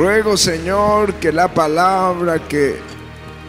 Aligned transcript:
ruego, 0.00 0.34
Señor, 0.34 1.12
que 1.16 1.30
la 1.30 1.52
palabra 1.52 2.38
que 2.48 2.76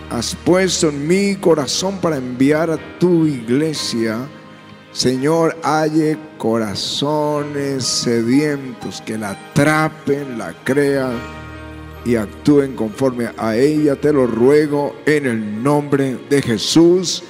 has 0.09 0.35
puesto 0.35 0.89
en 0.89 1.07
mi 1.07 1.37
corazón 1.37 1.97
para 1.99 2.17
enviar 2.17 2.69
a 2.69 2.77
tu 2.99 3.25
iglesia, 3.25 4.27
Señor, 4.91 5.57
halle 5.63 6.17
corazones 6.37 7.85
sedientos 7.85 9.01
que 9.05 9.17
la 9.17 9.29
atrapen, 9.29 10.37
la 10.37 10.53
crean 10.65 11.13
y 12.03 12.17
actúen 12.17 12.75
conforme 12.75 13.29
a 13.37 13.55
ella. 13.55 13.95
Te 13.95 14.11
lo 14.11 14.27
ruego 14.27 14.97
en 15.05 15.27
el 15.27 15.63
nombre 15.63 16.19
de 16.29 16.41
Jesús. 16.41 17.23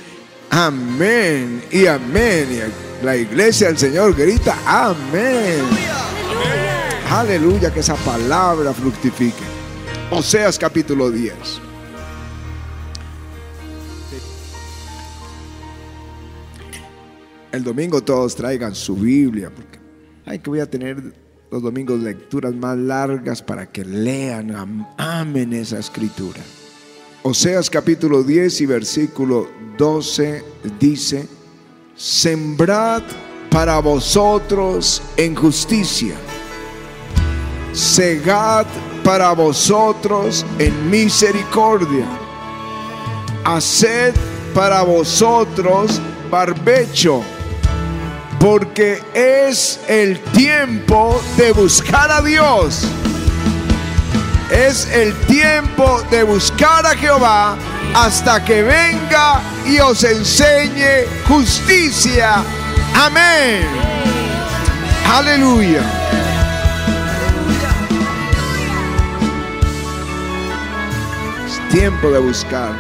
Amén 0.50 1.64
y 1.70 1.86
amén. 1.86 2.48
Y 2.50 3.06
la 3.06 3.16
iglesia 3.16 3.68
del 3.68 3.78
Señor 3.78 4.16
grita 4.16 4.58
amén. 4.66 5.62
Aleluya, 5.70 6.71
que 7.74 7.82
esa 7.82 7.96
palabra 7.96 8.74
fructifique. 8.74 9.44
Oseas 10.12 10.58
capítulo 10.58 11.12
10. 11.12 11.34
El 17.52 17.64
domingo 17.66 18.02
todos 18.02 18.34
traigan 18.34 18.74
su 18.74 18.96
Biblia, 18.96 19.52
porque 19.54 19.78
hay 20.26 20.40
que 20.40 20.50
voy 20.50 20.62
a 20.62 20.70
tener 20.70 21.14
los 21.52 21.62
domingos 21.62 22.00
lecturas 22.00 22.54
más 22.54 22.78
largas 22.78 23.42
para 23.42 23.66
que 23.66 23.84
lean, 23.84 24.88
amen 24.98 25.52
esa 25.52 25.80
escritura. 25.80 26.40
Oseas 27.24 27.70
capítulo 27.70 28.24
10 28.24 28.62
y 28.62 28.66
versículo 28.66 29.50
12 29.78 30.44
dice, 30.80 31.28
sembrad 31.94 33.04
para 33.50 33.80
vosotros 33.80 35.04
en 35.18 35.36
justicia, 35.36 36.16
segad 37.74 38.66
para 39.04 39.32
vosotros 39.34 40.46
en 40.60 40.90
misericordia, 40.90 42.06
haced 43.46 44.14
para 44.54 44.82
vosotros 44.82 46.02
barbecho 46.30 47.24
porque 48.42 49.00
es 49.14 49.80
el 49.88 50.20
tiempo 50.32 51.22
de 51.38 51.52
buscar 51.52 52.10
a 52.12 52.22
Dios. 52.22 52.88
Es 54.50 54.88
el 54.88 55.14
tiempo 55.28 56.02
de 56.10 56.24
buscar 56.24 56.86
a 56.86 56.96
Jehová 56.96 57.56
hasta 57.94 58.44
que 58.44 58.64
venga 58.64 59.42
y 59.66 59.80
os 59.80 60.04
enseñe 60.04 61.06
justicia. 61.28 62.44
Amén. 62.96 63.64
Aleluya. 65.08 66.01
Tiempo 71.72 72.12
de 72.12 72.20
buscar. 72.20 72.72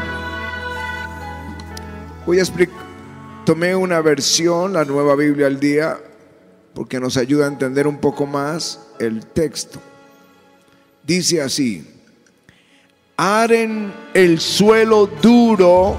Voy 2.26 2.40
a 2.40 2.42
explicar 2.42 2.92
Tomé 3.46 3.76
una 3.76 4.02
versión, 4.02 4.74
la 4.74 4.86
nueva 4.86 5.16
Biblia 5.16 5.48
al 5.48 5.60
día, 5.60 5.98
porque 6.76 7.00
nos 7.00 7.18
ayuda 7.18 7.46
a 7.46 7.48
entender 7.48 7.88
un 7.88 7.98
poco 7.98 8.28
más 8.28 8.80
el 9.00 9.26
texto. 9.26 9.80
Dice 11.04 11.42
así, 11.42 11.88
aren 13.18 13.92
el 14.14 14.40
suelo 14.40 15.08
duro 15.08 15.98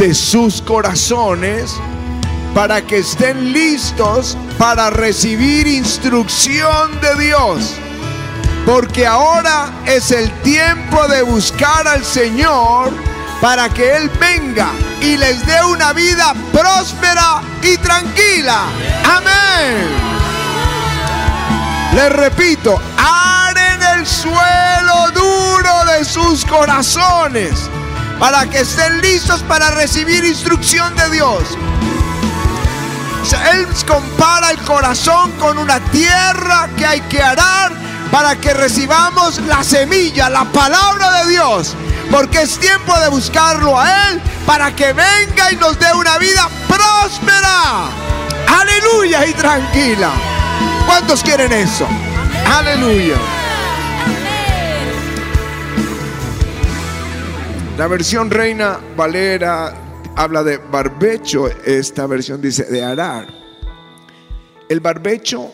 de 0.00 0.12
sus 0.12 0.60
corazones 0.60 1.76
para 2.52 2.84
que 2.84 2.98
estén 2.98 3.52
listos 3.52 4.36
para 4.58 4.90
recibir 4.90 5.68
instrucción 5.68 7.00
de 7.00 7.24
Dios. 7.24 7.78
Porque 8.64 9.06
ahora 9.06 9.70
es 9.86 10.10
el 10.10 10.30
tiempo 10.42 11.08
de 11.08 11.22
buscar 11.22 11.86
al 11.88 12.04
Señor 12.04 12.92
para 13.40 13.68
que 13.68 13.96
Él 13.96 14.08
venga 14.20 14.68
y 15.00 15.16
les 15.16 15.44
dé 15.44 15.62
una 15.64 15.92
vida 15.92 16.32
próspera 16.52 17.42
y 17.60 17.76
tranquila. 17.78 18.66
Amén. 19.04 20.12
Les 21.94 22.12
repito, 22.12 22.80
aren 22.96 23.82
el 23.98 24.06
suelo 24.06 25.10
duro 25.12 25.84
de 25.92 26.04
sus 26.04 26.44
corazones 26.44 27.68
para 28.18 28.46
que 28.48 28.60
estén 28.60 29.00
listos 29.00 29.42
para 29.42 29.72
recibir 29.72 30.24
instrucción 30.24 30.94
de 30.94 31.10
Dios. 31.10 31.42
Él 33.52 33.66
compara 33.86 34.50
el 34.50 34.58
corazón 34.58 35.32
con 35.32 35.58
una 35.58 35.80
tierra 35.90 36.68
que 36.76 36.86
hay 36.86 37.00
que 37.02 37.22
arar 37.22 37.72
para 38.12 38.36
que 38.36 38.54
recibamos 38.54 39.40
la 39.46 39.64
semilla, 39.64 40.30
la 40.30 40.44
palabra 40.44 41.24
de 41.24 41.30
Dios 41.30 41.74
porque 42.12 42.42
es 42.42 42.58
tiempo 42.58 42.92
de 43.00 43.08
buscarlo 43.08 43.80
a 43.80 44.10
Él 44.10 44.20
para 44.44 44.76
que 44.76 44.92
venga 44.92 45.50
y 45.50 45.56
nos 45.56 45.78
dé 45.78 45.86
una 45.94 46.18
vida 46.18 46.46
próspera. 46.68 47.88
Aleluya 48.46 49.26
y 49.26 49.32
tranquila. 49.32 50.10
¿Cuántos 50.86 51.22
quieren 51.22 51.50
eso? 51.52 51.88
Aleluya. 52.46 53.16
La 57.78 57.86
versión 57.86 58.30
Reina 58.30 58.78
Valera 58.94 59.72
habla 60.14 60.42
de 60.42 60.58
barbecho, 60.58 61.48
esta 61.64 62.06
versión 62.06 62.42
dice 62.42 62.64
de 62.64 62.84
arar. 62.84 63.26
El 64.68 64.80
barbecho, 64.80 65.50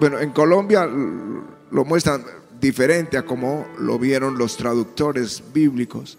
bueno, 0.00 0.20
en 0.20 0.30
Colombia 0.30 0.86
lo 0.86 1.84
muestran 1.84 2.24
diferente 2.60 3.16
a 3.16 3.24
como 3.24 3.66
lo 3.78 3.98
vieron 3.98 4.38
los 4.38 4.56
traductores 4.56 5.42
bíblicos. 5.52 6.18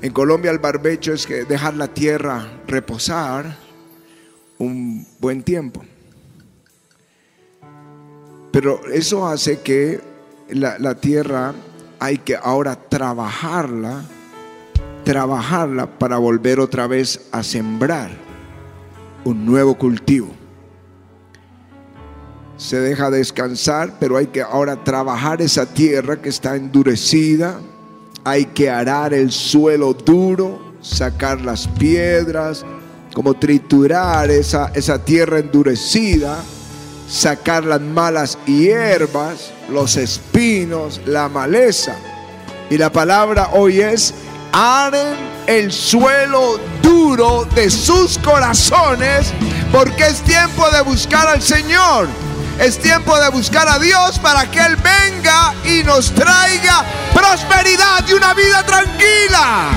En 0.00 0.12
Colombia 0.12 0.50
el 0.50 0.58
barbecho 0.58 1.12
es 1.12 1.26
que 1.26 1.44
dejar 1.44 1.74
la 1.74 1.88
tierra 1.88 2.60
reposar 2.66 3.56
un 4.58 5.06
buen 5.18 5.42
tiempo. 5.42 5.84
Pero 8.52 8.80
eso 8.92 9.26
hace 9.26 9.60
que 9.60 10.00
la, 10.50 10.78
la 10.78 10.94
tierra 10.94 11.54
hay 11.98 12.18
que 12.18 12.36
ahora 12.36 12.76
trabajarla, 12.88 14.04
trabajarla 15.04 15.98
para 15.98 16.18
volver 16.18 16.60
otra 16.60 16.86
vez 16.86 17.28
a 17.32 17.42
sembrar 17.42 18.10
un 19.24 19.46
nuevo 19.46 19.76
cultivo 19.76 20.41
se 22.56 22.80
deja 22.80 23.10
descansar, 23.10 23.94
pero 23.98 24.16
hay 24.16 24.28
que 24.28 24.42
ahora 24.42 24.84
trabajar 24.84 25.42
esa 25.42 25.66
tierra 25.66 26.20
que 26.20 26.28
está 26.28 26.56
endurecida, 26.56 27.60
hay 28.24 28.46
que 28.46 28.70
arar 28.70 29.14
el 29.14 29.32
suelo 29.32 29.94
duro, 29.94 30.60
sacar 30.80 31.40
las 31.40 31.66
piedras, 31.66 32.64
como 33.14 33.34
triturar 33.34 34.30
esa, 34.30 34.70
esa 34.74 35.04
tierra 35.04 35.38
endurecida, 35.38 36.38
sacar 37.08 37.64
las 37.64 37.80
malas 37.80 38.38
hierbas, 38.46 39.52
los 39.68 39.96
espinos, 39.96 41.00
la 41.06 41.28
maleza. 41.28 41.96
Y 42.70 42.78
la 42.78 42.90
palabra 42.90 43.50
hoy 43.52 43.80
es, 43.80 44.14
aren 44.52 45.14
el 45.46 45.72
suelo 45.72 46.58
duro 46.82 47.46
de 47.54 47.70
sus 47.70 48.18
corazones, 48.18 49.32
porque 49.70 50.06
es 50.06 50.20
tiempo 50.22 50.70
de 50.70 50.82
buscar 50.82 51.26
al 51.26 51.42
Señor. 51.42 52.08
Es 52.58 52.78
tiempo 52.78 53.18
de 53.18 53.30
buscar 53.30 53.68
a 53.68 53.78
Dios 53.78 54.18
para 54.18 54.50
que 54.50 54.60
Él 54.60 54.76
venga 54.76 55.54
y 55.64 55.82
nos 55.82 56.12
traiga 56.12 56.84
prosperidad 57.12 58.04
y 58.08 58.12
una 58.12 58.34
vida 58.34 58.64
tranquila. 58.64 59.70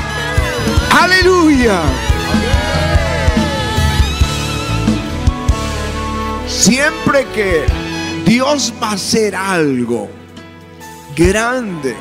Aleluya. 0.92 1.80
Siempre 6.48 7.26
que 7.34 7.66
Dios 8.26 8.74
va 8.82 8.90
a 8.90 8.94
hacer 8.94 9.36
algo 9.36 10.10
grande, 11.16 11.96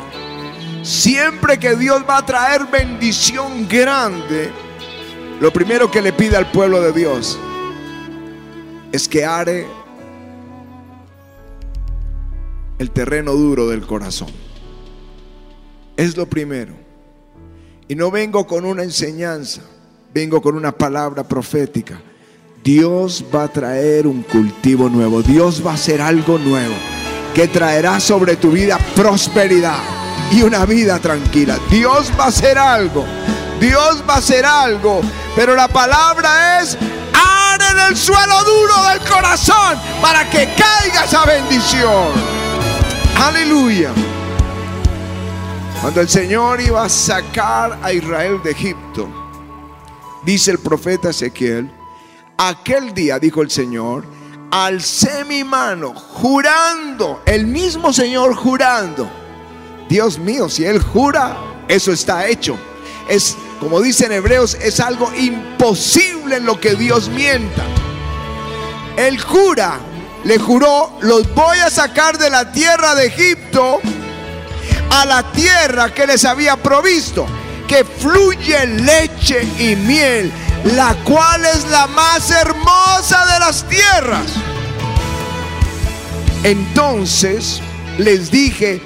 siempre 0.82 1.58
que 1.58 1.76
Dios 1.76 2.02
va 2.08 2.18
a 2.18 2.26
traer 2.26 2.66
bendición 2.66 3.68
grande, 3.68 4.52
lo 5.40 5.52
primero 5.52 5.90
que 5.90 6.02
le 6.02 6.12
pide 6.12 6.36
al 6.36 6.50
pueblo 6.50 6.80
de 6.80 6.92
Dios 6.92 7.38
es 8.92 9.08
que 9.08 9.24
are 9.24 9.66
el 12.78 12.90
terreno 12.90 13.32
duro 13.32 13.68
del 13.68 13.86
corazón. 13.86 14.28
Es 15.96 16.16
lo 16.16 16.26
primero. 16.26 16.74
Y 17.86 17.94
no 17.94 18.10
vengo 18.10 18.46
con 18.46 18.64
una 18.64 18.82
enseñanza, 18.82 19.62
vengo 20.12 20.40
con 20.40 20.56
una 20.56 20.72
palabra 20.72 21.22
profética. 21.24 22.00
Dios 22.62 23.24
va 23.34 23.44
a 23.44 23.48
traer 23.48 24.06
un 24.06 24.22
cultivo 24.22 24.88
nuevo, 24.88 25.22
Dios 25.22 25.64
va 25.64 25.72
a 25.72 25.74
hacer 25.74 26.00
algo 26.00 26.38
nuevo 26.38 26.74
que 27.34 27.46
traerá 27.48 28.00
sobre 28.00 28.36
tu 28.36 28.52
vida 28.52 28.78
prosperidad 28.96 29.78
y 30.32 30.42
una 30.42 30.64
vida 30.64 30.98
tranquila. 30.98 31.58
Dios 31.70 32.10
va 32.18 32.24
a 32.24 32.28
hacer 32.28 32.56
algo, 32.56 33.04
Dios 33.60 34.02
va 34.08 34.14
a 34.14 34.18
hacer 34.18 34.46
algo, 34.46 35.02
pero 35.36 35.54
la 35.54 35.68
palabra 35.68 36.62
es 36.62 36.78
en 37.70 37.78
el 37.78 37.96
suelo 37.96 38.42
duro 38.44 38.82
del 38.90 39.00
corazón 39.08 39.78
para 40.00 40.28
que 40.28 40.48
caiga 40.56 41.04
esa 41.04 41.24
bendición. 41.24 42.33
Aleluya. 43.16 43.92
Cuando 45.80 46.00
el 46.00 46.08
Señor 46.08 46.60
iba 46.60 46.84
a 46.84 46.88
sacar 46.88 47.78
a 47.82 47.92
Israel 47.92 48.40
de 48.42 48.52
Egipto, 48.52 49.08
dice 50.24 50.50
el 50.52 50.58
profeta 50.58 51.10
Ezequiel, 51.10 51.70
aquel 52.38 52.94
día, 52.94 53.18
dijo 53.18 53.42
el 53.42 53.50
Señor, 53.50 54.04
alcé 54.50 55.24
mi 55.24 55.44
mano 55.44 55.92
jurando, 55.94 57.22
el 57.26 57.46
mismo 57.46 57.92
Señor 57.92 58.34
jurando. 58.34 59.08
Dios 59.88 60.18
mío, 60.18 60.48
si 60.48 60.64
Él 60.64 60.80
jura, 60.80 61.36
eso 61.68 61.92
está 61.92 62.26
hecho. 62.26 62.56
Es, 63.08 63.36
como 63.60 63.80
dicen 63.80 64.12
Hebreos, 64.12 64.54
es 64.54 64.80
algo 64.80 65.12
imposible 65.14 66.36
en 66.36 66.46
lo 66.46 66.58
que 66.58 66.74
Dios 66.74 67.08
mienta. 67.08 67.64
Él 68.96 69.20
jura, 69.20 69.78
le 70.24 70.38
juró, 70.38 70.98
los 71.00 71.32
voy 71.34 71.58
a 71.58 71.70
sacar 71.70 72.18
de 72.18 72.30
la 72.30 72.50
tierra 72.50 72.94
de 72.94 73.06
Egipto 73.06 73.80
a 74.90 75.04
la 75.04 75.30
tierra 75.32 75.92
que 75.92 76.06
les 76.06 76.24
había 76.24 76.56
provisto, 76.56 77.26
que 77.68 77.84
fluye 77.84 78.66
leche 78.66 79.46
y 79.58 79.76
miel, 79.76 80.32
la 80.76 80.94
cual 81.04 81.44
es 81.44 81.68
la 81.68 81.86
más 81.88 82.30
hermosa 82.30 83.26
de 83.32 83.38
las 83.40 83.68
tierras. 83.68 84.32
Entonces 86.42 87.60
les 87.98 88.30
dije, 88.30 88.80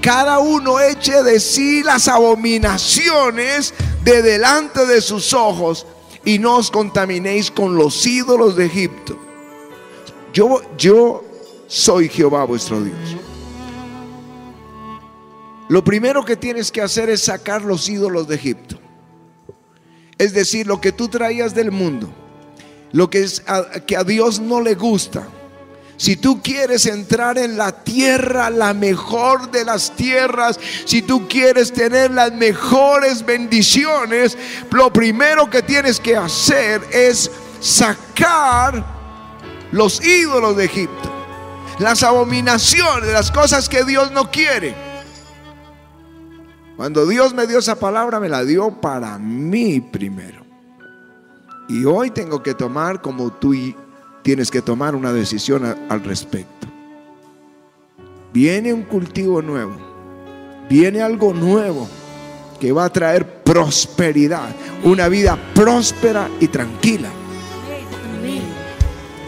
cada 0.00 0.38
uno 0.38 0.80
eche 0.80 1.22
de 1.22 1.40
sí 1.40 1.82
las 1.82 2.08
abominaciones 2.08 3.74
de 4.02 4.22
delante 4.22 4.86
de 4.86 5.00
sus 5.00 5.32
ojos 5.32 5.86
y 6.24 6.38
no 6.38 6.56
os 6.56 6.70
contaminéis 6.70 7.50
con 7.50 7.76
los 7.76 8.06
ídolos 8.06 8.54
de 8.54 8.66
Egipto. 8.66 9.18
Yo, 10.34 10.60
yo 10.76 11.24
soy 11.68 12.08
Jehová 12.08 12.44
vuestro 12.44 12.82
Dios. 12.82 12.98
Lo 15.68 15.82
primero 15.84 16.24
que 16.24 16.36
tienes 16.36 16.72
que 16.72 16.82
hacer 16.82 17.08
es 17.08 17.22
sacar 17.22 17.62
los 17.62 17.88
ídolos 17.88 18.26
de 18.26 18.34
Egipto. 18.34 18.78
Es 20.18 20.34
decir, 20.34 20.66
lo 20.66 20.80
que 20.80 20.90
tú 20.90 21.08
traías 21.08 21.54
del 21.54 21.70
mundo, 21.70 22.12
lo 22.92 23.08
que, 23.08 23.22
es 23.22 23.42
que 23.86 23.96
a 23.96 24.02
Dios 24.02 24.40
no 24.40 24.60
le 24.60 24.74
gusta. 24.74 25.26
Si 25.96 26.16
tú 26.16 26.42
quieres 26.42 26.86
entrar 26.86 27.38
en 27.38 27.56
la 27.56 27.84
tierra, 27.84 28.50
la 28.50 28.74
mejor 28.74 29.52
de 29.52 29.64
las 29.64 29.94
tierras, 29.94 30.58
si 30.84 31.02
tú 31.02 31.28
quieres 31.28 31.72
tener 31.72 32.10
las 32.10 32.32
mejores 32.32 33.24
bendiciones, 33.24 34.36
lo 34.72 34.92
primero 34.92 35.48
que 35.48 35.62
tienes 35.62 36.00
que 36.00 36.16
hacer 36.16 36.82
es 36.92 37.30
sacar 37.60 38.93
los 39.74 40.00
ídolos 40.04 40.56
de 40.56 40.66
Egipto, 40.66 41.10
las 41.80 42.04
abominaciones, 42.04 43.12
las 43.12 43.32
cosas 43.32 43.68
que 43.68 43.82
Dios 43.82 44.12
no 44.12 44.30
quiere. 44.30 44.72
Cuando 46.76 47.04
Dios 47.06 47.34
me 47.34 47.48
dio 47.48 47.58
esa 47.58 47.74
palabra, 47.74 48.20
me 48.20 48.28
la 48.28 48.44
dio 48.44 48.70
para 48.80 49.18
mí 49.18 49.80
primero. 49.80 50.44
Y 51.68 51.84
hoy 51.86 52.12
tengo 52.12 52.40
que 52.40 52.54
tomar, 52.54 53.02
como 53.02 53.32
tú 53.32 53.52
tienes 54.22 54.48
que 54.48 54.62
tomar 54.62 54.94
una 54.94 55.12
decisión 55.12 55.64
al 55.88 56.04
respecto. 56.04 56.68
Viene 58.32 58.72
un 58.72 58.82
cultivo 58.82 59.42
nuevo, 59.42 59.74
viene 60.70 61.02
algo 61.02 61.34
nuevo 61.34 61.88
que 62.60 62.70
va 62.70 62.84
a 62.84 62.92
traer 62.92 63.42
prosperidad, 63.42 64.54
una 64.84 65.08
vida 65.08 65.36
próspera 65.52 66.28
y 66.38 66.46
tranquila. 66.46 67.10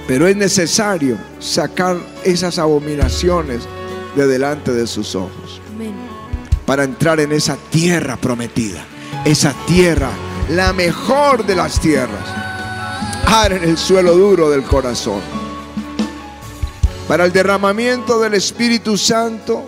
Pero 0.07 0.29
es 0.29 0.37
necesario 0.37 1.19
sacar 1.41 1.97
esas 2.25 2.59
abominaciones 2.59 3.63
de 4.15 4.27
delante 4.27 4.73
de 4.73 4.87
sus 4.87 5.15
ojos 5.15 5.61
para 6.67 6.85
entrar 6.85 7.21
en 7.21 7.33
esa 7.33 7.57
tierra 7.71 8.17
prometida. 8.17 8.85
Esa 9.25 9.55
tierra, 9.67 10.11
la 10.51 10.73
mejor 10.73 11.47
de 11.47 11.55
las 11.55 11.81
tierras. 11.81 12.35
en 13.51 13.63
el 13.63 13.77
suelo 13.77 14.15
duro 14.17 14.51
del 14.51 14.63
corazón. 14.63 15.21
Para 17.07 17.25
el 17.25 17.33
derramamiento 17.33 18.19
del 18.19 18.35
Espíritu 18.35 18.97
Santo, 18.97 19.65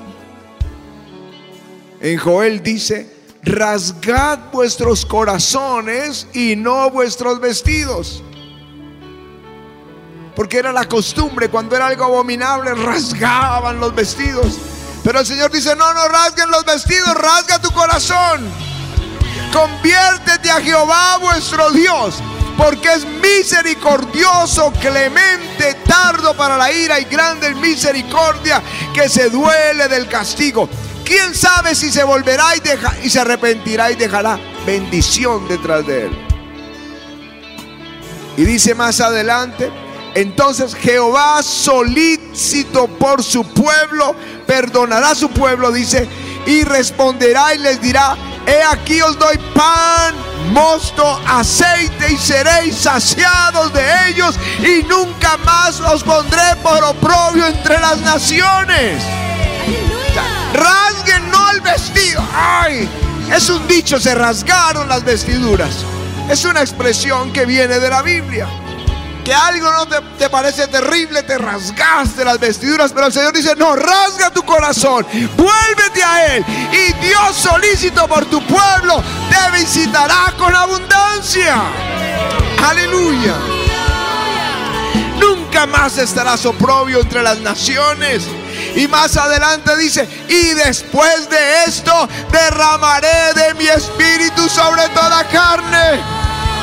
en 2.01 2.19
Joel 2.19 2.63
dice, 2.63 3.13
rasgad 3.43 4.51
vuestros 4.53 5.05
corazones 5.05 6.27
y 6.33 6.57
no 6.57 6.91
vuestros 6.91 7.41
vestidos. 7.41 8.23
Porque 10.39 10.59
era 10.59 10.71
la 10.73 10.85
costumbre, 10.85 11.51
cuando 11.51 11.75
era 11.75 11.89
algo 11.89 12.05
abominable, 12.05 12.73
rasgaban 12.73 13.81
los 13.81 13.93
vestidos. 13.93 14.57
Pero 15.03 15.19
el 15.19 15.27
Señor 15.27 15.51
dice, 15.51 15.75
no, 15.75 15.93
no 15.93 16.07
rasguen 16.07 16.49
los 16.49 16.65
vestidos, 16.65 17.13
rasga 17.15 17.61
tu 17.61 17.73
corazón. 17.73 18.49
Conviértete 19.53 20.49
a 20.49 20.61
Jehová 20.61 21.19
vuestro 21.21 21.73
Dios, 21.73 22.23
porque 22.57 22.89
es 22.93 23.05
misericordioso, 23.05 24.73
clemente, 24.81 25.75
tardo 25.85 26.37
para 26.37 26.57
la 26.57 26.71
ira 26.71 27.01
y 27.01 27.07
grande 27.07 27.49
en 27.49 27.61
misericordia, 27.61 28.63
que 28.95 29.09
se 29.09 29.31
duele 29.31 29.89
del 29.89 30.07
castigo. 30.07 30.69
¿Quién 31.05 31.35
sabe 31.35 31.75
si 31.75 31.91
se 31.91 32.05
volverá 32.05 32.55
y, 32.55 32.63
y 33.05 33.11
se 33.11 33.19
arrepentirá 33.19 33.91
y 33.91 33.97
dejará 33.97 34.39
bendición 34.65 35.49
detrás 35.49 35.85
de 35.85 36.07
él? 36.07 36.27
Y 38.37 38.45
dice 38.45 38.77
más 38.77 39.01
adelante, 39.01 39.88
entonces 40.21 40.75
Jehová 40.75 41.45
solícito 41.45 42.89
por 42.89 43.23
su 43.23 43.45
pueblo, 43.45 44.17
perdonará 44.49 45.11
a 45.11 45.15
su 45.15 45.31
pueblo, 45.31 45.71
dice, 45.71 46.09
y 46.45 46.65
responderá 46.65 47.55
y 47.55 47.59
les 47.59 47.81
dirá, 47.81 48.17
he 48.45 48.61
aquí 48.65 49.01
os 49.01 49.17
doy 49.17 49.39
pan, 49.55 50.17
mosto, 50.53 51.21
aceite 51.25 52.11
y 52.13 52.17
seréis 52.17 52.75
saciados 52.79 53.73
de 53.73 54.09
ellos 54.09 54.35
y 54.59 54.83
nunca 54.89 55.37
más 55.45 55.79
os 55.81 56.03
pondré 56.03 56.57
por 56.65 56.83
oprobio 56.83 57.47
entre 57.47 57.79
las 57.79 58.01
naciones. 58.01 59.01
Rasguen 60.53 61.31
no 61.31 61.51
el 61.53 61.61
vestido. 61.61 62.27
Ay, 62.35 62.89
es 63.33 63.49
un 63.51 63.69
dicho, 63.69 64.01
se 64.01 64.17
rasgaron 64.17 64.89
las 64.89 65.05
vestiduras. 65.05 65.85
Es 66.29 66.45
una 66.45 66.61
expresión 66.61 67.33
que 67.33 67.47
viene 67.47 67.79
de 67.79 67.89
la 67.89 68.03
Biblia 68.03 68.49
que 69.29 69.35
algo 69.35 69.71
no 69.71 69.87
te, 69.87 70.31
parece 70.31 70.69
terrible, 70.69 71.23
te 71.23 71.37
rasgaste 71.37 72.25
las 72.25 72.41
vestiduras, 72.41 72.93
pero 72.95 73.09
el 73.09 73.13
Señor 73.13 73.35
dice, 73.35 73.55
no, 73.57 73.77
rasga 73.77 74.31
tu 74.31 74.43
corazón, 74.43 75.07
vuélvete 75.37 76.03
a 76.03 76.35
Él 76.35 76.45
y 76.73 77.07
Dios 77.07 77.37
solícito 77.37 78.09
por 78.09 78.25
tu 78.25 78.41
pueblo 78.47 79.05
te 79.29 79.59
visitará 79.59 80.33
con 80.39 80.57
abundancia. 80.57 81.57
Aleluya. 82.67 83.35
Nunca 85.21 85.67
más 85.67 85.99
estarás 85.99 86.47
oprobio 86.47 87.01
entre 87.01 87.23
las 87.23 87.39
naciones. 87.41 88.25
Y 88.77 88.89
más 88.89 89.15
adelante 89.19 89.77
dice, 89.77 90.09
y 90.27 90.55
después 90.55 91.29
de 91.29 91.65
esto 91.65 92.09
derramaré 92.33 93.35
de 93.35 93.55
mi 93.57 93.67
espíritu 93.67 94.49
sobre 94.49 94.89
toda 94.89 95.23
carne. 95.25 96.01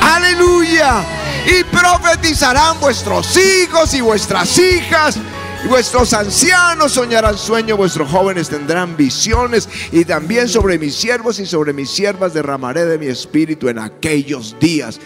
Aleluya 0.02 1.25
y 1.46 1.64
profetizarán 1.66 2.80
vuestros 2.80 3.38
hijos 3.38 3.94
y 3.94 4.02
vuestras 4.02 4.58
hijas. 4.58 5.20
Y 5.64 5.68
vuestros 5.68 6.14
ancianos 6.14 6.92
soñarán 6.92 7.38
sueños, 7.38 7.78
vuestros 7.78 8.10
jóvenes 8.10 8.50
tendrán 8.50 8.96
visiones, 8.96 9.68
y 9.92 10.06
también 10.06 10.48
sobre 10.48 10.78
mis 10.78 10.96
siervos 10.96 11.40
y 11.40 11.46
sobre 11.46 11.74
mis 11.74 11.90
siervas 11.90 12.34
derramaré 12.34 12.86
de 12.86 12.98
mi 13.00 13.08
espíritu 13.08 13.68
en 13.68 13.80
aquellos 13.80 14.56
días. 14.60 15.00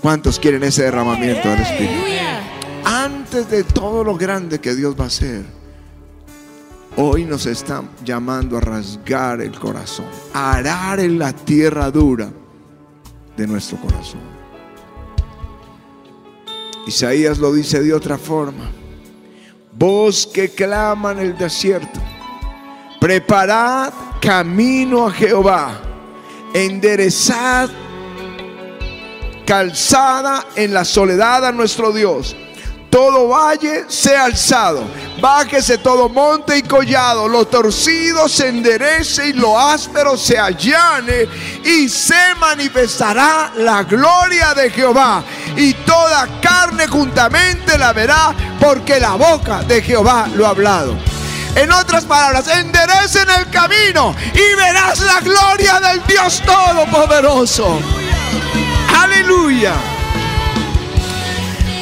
¿Cuántos 0.00 0.38
quieren 0.38 0.62
ese 0.62 0.84
derramamiento 0.84 1.48
del 1.48 1.60
espíritu? 1.60 2.02
Antes 2.84 3.50
de 3.50 3.64
todo 3.64 4.04
lo 4.04 4.16
grande 4.16 4.60
que 4.60 4.74
Dios 4.74 4.94
va 4.98 5.04
a 5.04 5.06
hacer, 5.08 5.44
hoy 6.96 7.24
nos 7.24 7.46
está 7.46 7.82
llamando 8.04 8.58
a 8.58 8.60
rasgar 8.60 9.40
el 9.40 9.58
corazón, 9.58 10.06
a 10.34 10.52
arar 10.52 11.00
en 11.00 11.18
la 11.18 11.32
tierra 11.32 11.90
dura 11.90 12.30
de 13.36 13.46
nuestro 13.46 13.78
corazón. 13.78 14.33
Isaías 16.86 17.38
lo 17.38 17.52
dice 17.52 17.82
de 17.82 17.92
otra 17.92 18.18
forma. 18.18 18.70
Voz 19.72 20.26
que 20.26 20.50
clama 20.50 21.12
en 21.12 21.18
el 21.18 21.38
desierto. 21.38 22.00
Preparad 23.00 23.92
camino 24.20 25.06
a 25.06 25.10
Jehová. 25.10 25.80
Enderezad 26.52 27.68
calzada 29.46 30.46
en 30.56 30.72
la 30.72 30.84
soledad 30.84 31.44
a 31.44 31.52
nuestro 31.52 31.92
Dios 31.92 32.36
todo 32.94 33.26
valle 33.26 33.86
sea 33.88 34.26
alzado, 34.26 34.84
bájese 35.20 35.78
todo 35.78 36.08
monte 36.08 36.58
y 36.58 36.62
collado, 36.62 37.26
lo 37.26 37.44
torcido 37.44 38.28
se 38.28 38.46
enderece 38.46 39.30
y 39.30 39.32
lo 39.32 39.58
áspero 39.58 40.16
se 40.16 40.38
allane, 40.38 41.26
y 41.64 41.88
se 41.88 42.36
manifestará 42.38 43.50
la 43.56 43.82
gloria 43.82 44.54
de 44.54 44.70
Jehová, 44.70 45.24
y 45.56 45.74
toda 45.74 46.28
carne 46.40 46.86
juntamente 46.86 47.76
la 47.76 47.92
verá, 47.92 48.32
porque 48.60 49.00
la 49.00 49.16
boca 49.16 49.64
de 49.64 49.82
Jehová 49.82 50.28
lo 50.32 50.46
ha 50.46 50.50
hablado. 50.50 50.96
En 51.56 51.72
otras 51.72 52.04
palabras, 52.04 52.46
enderecen 52.46 53.28
el 53.40 53.50
camino 53.50 54.14
y 54.32 54.54
verás 54.54 55.00
la 55.00 55.18
gloria 55.18 55.80
del 55.80 56.00
Dios 56.06 56.40
Todopoderoso. 56.46 57.76
Aleluya. 59.02 59.74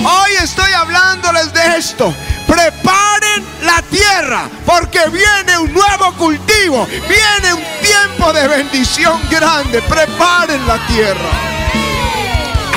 Hoy 0.04 0.32
estoy 0.42 0.73
hablándoles 0.73 1.52
de 1.52 1.76
esto. 1.76 2.12
Preparen 2.47 3.44
la 3.62 3.80
tierra 3.82 4.49
porque 4.66 4.99
viene 5.11 5.59
un 5.59 5.73
nuevo 5.73 6.12
cultivo, 6.18 6.87
viene 6.87 7.54
un 7.54 7.62
tiempo 7.80 8.32
de 8.32 8.49
bendición 8.49 9.21
grande. 9.30 9.80
Preparen 9.82 10.66
la 10.66 10.87
tierra. 10.88 11.30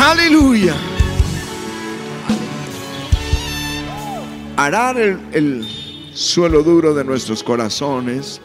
Aleluya. 0.08 0.76
Arar 4.58 4.98
el, 4.98 5.68
suelo 6.14 6.64
duro 6.64 6.94
de 6.94 7.04
nuestros 7.04 7.44
corazones 7.44 8.40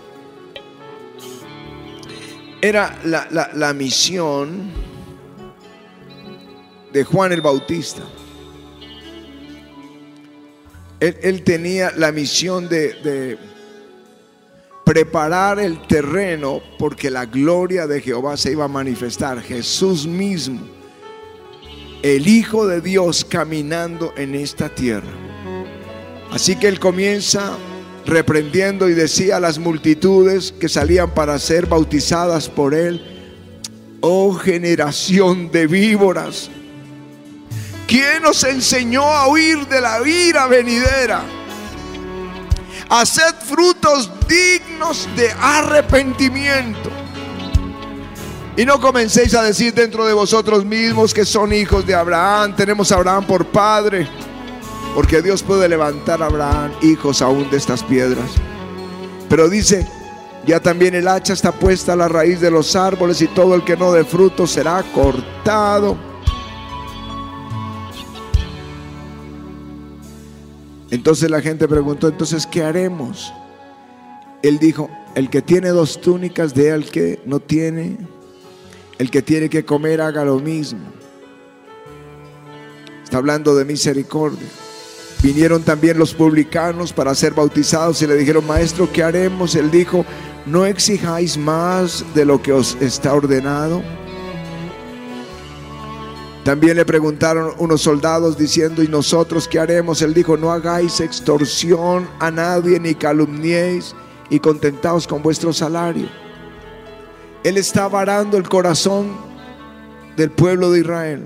era 2.63 2.99
la 3.05 3.73
misión 3.75 4.73
de 6.93 7.05
Juan 7.05 7.33
el 7.33 7.41
Bautista. 7.41 8.03
Él, 11.01 11.43
tenía 11.43 11.93
la 11.97 12.13
misión 12.13 12.69
de, 12.69 13.39
preparar 14.85 15.59
el 15.59 15.87
terreno 15.87 16.61
porque 16.79 17.11
la 17.11 17.25
gloria 17.25 17.87
de 17.87 18.03
Jehová 18.03 18.37
se 18.37 18.53
iba 18.53 18.67
a 18.67 18.69
manifestar. 18.69 19.41
Jesús 19.41 20.07
mismo, 20.07 20.61
el 22.03 22.29
Hijo 22.29 22.67
de 22.67 22.83
Dios 22.83 23.25
caminando 23.25 24.13
en 24.17 24.35
esta 24.35 24.69
tierra. 24.69 25.11
Así 26.31 26.57
que 26.57 26.69
él 26.69 26.79
comienza 26.79 27.57
reprendiendo 28.07 28.89
y 28.89 28.95
decía 28.95 29.37
a 29.37 29.41
las 29.41 29.59
multitudes 29.59 30.53
que 30.53 30.69
salían 30.69 31.15
para 31.15 31.39
ser 31.39 31.67
bautizadas 31.67 32.49
por 32.49 32.75
él, 32.75 33.01
oh 34.01 34.35
generación 34.35 35.51
de 35.51 35.67
víboras, 35.67 36.51
¿Quién 37.91 38.23
nos 38.23 38.45
enseñó 38.45 39.03
a 39.03 39.27
huir 39.27 39.67
de 39.67 39.81
la 39.81 40.01
ira 40.07 40.47
venidera? 40.47 41.25
Haced 42.89 43.35
frutos 43.45 44.09
dignos 44.29 45.09
de 45.17 45.29
arrepentimiento. 45.33 46.89
Y 48.57 48.65
no 48.65 48.81
comencéis 48.81 49.35
a 49.35 49.43
decir 49.43 49.75
dentro 49.75 50.07
de 50.07 50.13
vosotros 50.13 50.65
mismos 50.65 51.13
que 51.13 51.25
son 51.25 51.53
hijos 51.53 51.85
de 51.85 51.97
Abraham. 51.97 52.55
Tenemos 52.55 52.93
a 52.93 52.95
Abraham 52.95 53.27
por 53.27 53.45
padre. 53.47 54.09
Porque 54.95 55.21
Dios 55.21 55.43
puede 55.43 55.69
levantar 55.69 56.23
a 56.23 56.27
Abraham 56.27 56.71
hijos 56.83 57.21
aún 57.21 57.51
de 57.51 57.57
estas 57.57 57.83
piedras. 57.83 58.31
Pero 59.29 59.49
dice, 59.49 59.85
ya 60.47 60.61
también 60.61 60.95
el 60.95 61.09
hacha 61.09 61.33
está 61.33 61.51
puesta 61.51 61.95
a 61.95 61.97
la 61.97 62.07
raíz 62.07 62.41
de 62.41 62.53
los 62.53 62.77
árboles 62.77 63.21
y 63.21 63.27
todo 63.27 63.57
el 63.57 63.65
que 63.65 63.77
no 63.77 63.91
dé 63.91 64.05
fruto 64.05 64.47
será 64.47 64.81
cortado 64.95 66.10
Entonces 70.91 71.31
la 71.31 71.41
gente 71.41 71.69
preguntó, 71.69 72.09
entonces, 72.09 72.47
¿qué 72.47 72.63
haremos? 72.65 73.33
Él 74.43 74.59
dijo, 74.59 74.91
el 75.15 75.31
que 75.31 75.43
tiene 75.43 75.69
dos 75.69 76.01
túnicas, 76.01 76.55
dé 76.55 76.73
al 76.73 76.85
que 76.85 77.21
no 77.25 77.41
tiene. 77.41 77.99
El 78.99 79.11
que 79.11 79.23
tiene 79.23 79.49
que 79.49 79.65
comer, 79.65 80.01
haga 80.01 80.25
lo 80.25 80.39
mismo. 80.39 80.81
Está 83.05 83.19
hablando 83.19 83.55
de 83.55 83.65
misericordia. 83.65 84.49
Vinieron 85.23 85.63
también 85.63 85.99
los 85.99 86.15
publicanos 86.15 86.93
para 86.93 87.15
ser 87.15 87.35
bautizados 87.35 88.01
y 88.03 88.07
le 88.07 88.17
dijeron, 88.17 88.47
maestro, 88.47 88.91
¿qué 88.91 89.03
haremos? 89.03 89.55
Él 89.55 89.71
dijo, 89.71 90.05
no 90.47 90.65
exijáis 90.65 91.37
más 91.37 92.05
de 92.15 92.25
lo 92.25 92.41
que 92.43 92.53
os 92.53 92.77
está 92.81 93.13
ordenado. 93.15 93.83
También 96.45 96.77
le 96.77 96.87
preguntaron 96.87 97.53
unos 97.59 97.83
soldados 97.83 98.39
diciendo, 98.39 98.83
¿y 98.83 98.89
nosotros 98.89 99.47
qué 99.47 99.59
haremos? 99.59 100.01
Él 100.01 100.15
dijo, 100.15 100.39
no 100.39 100.51
hagáis 100.51 101.01
extorsión 101.01 102.09
a 102.19 102.31
nadie 102.31 102.81
ni 102.81 102.95
calumniéis 102.95 103.95
y 104.31 104.41
contentaos 104.41 105.07
con 105.07 105.23
vuestro 105.23 105.53
salario. 105.53 106.09
Él 107.45 107.59
está 107.59 107.89
varando 107.89 108.39
el 108.39 108.49
corazón 108.49 109.09
del 110.17 110.31
pueblo 110.31 110.71
de 110.71 110.81
Israel, 110.81 111.25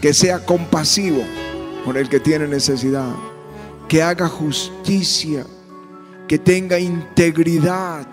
que 0.00 0.12
sea 0.12 0.44
compasivo 0.44 1.22
con 1.84 1.96
el 1.96 2.08
que 2.08 2.18
tiene 2.18 2.48
necesidad, 2.48 3.14
que 3.88 4.02
haga 4.02 4.28
justicia, 4.28 5.46
que 6.26 6.38
tenga 6.38 6.78
integridad, 6.78 8.06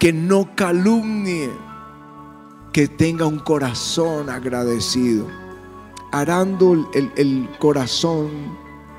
que 0.00 0.12
no 0.12 0.54
calumnie 0.56 1.50
que 2.76 2.88
tenga 2.88 3.24
un 3.24 3.38
corazón 3.38 4.28
agradecido, 4.28 5.26
arando 6.12 6.74
el, 6.92 7.10
el 7.16 7.48
corazón 7.58 8.28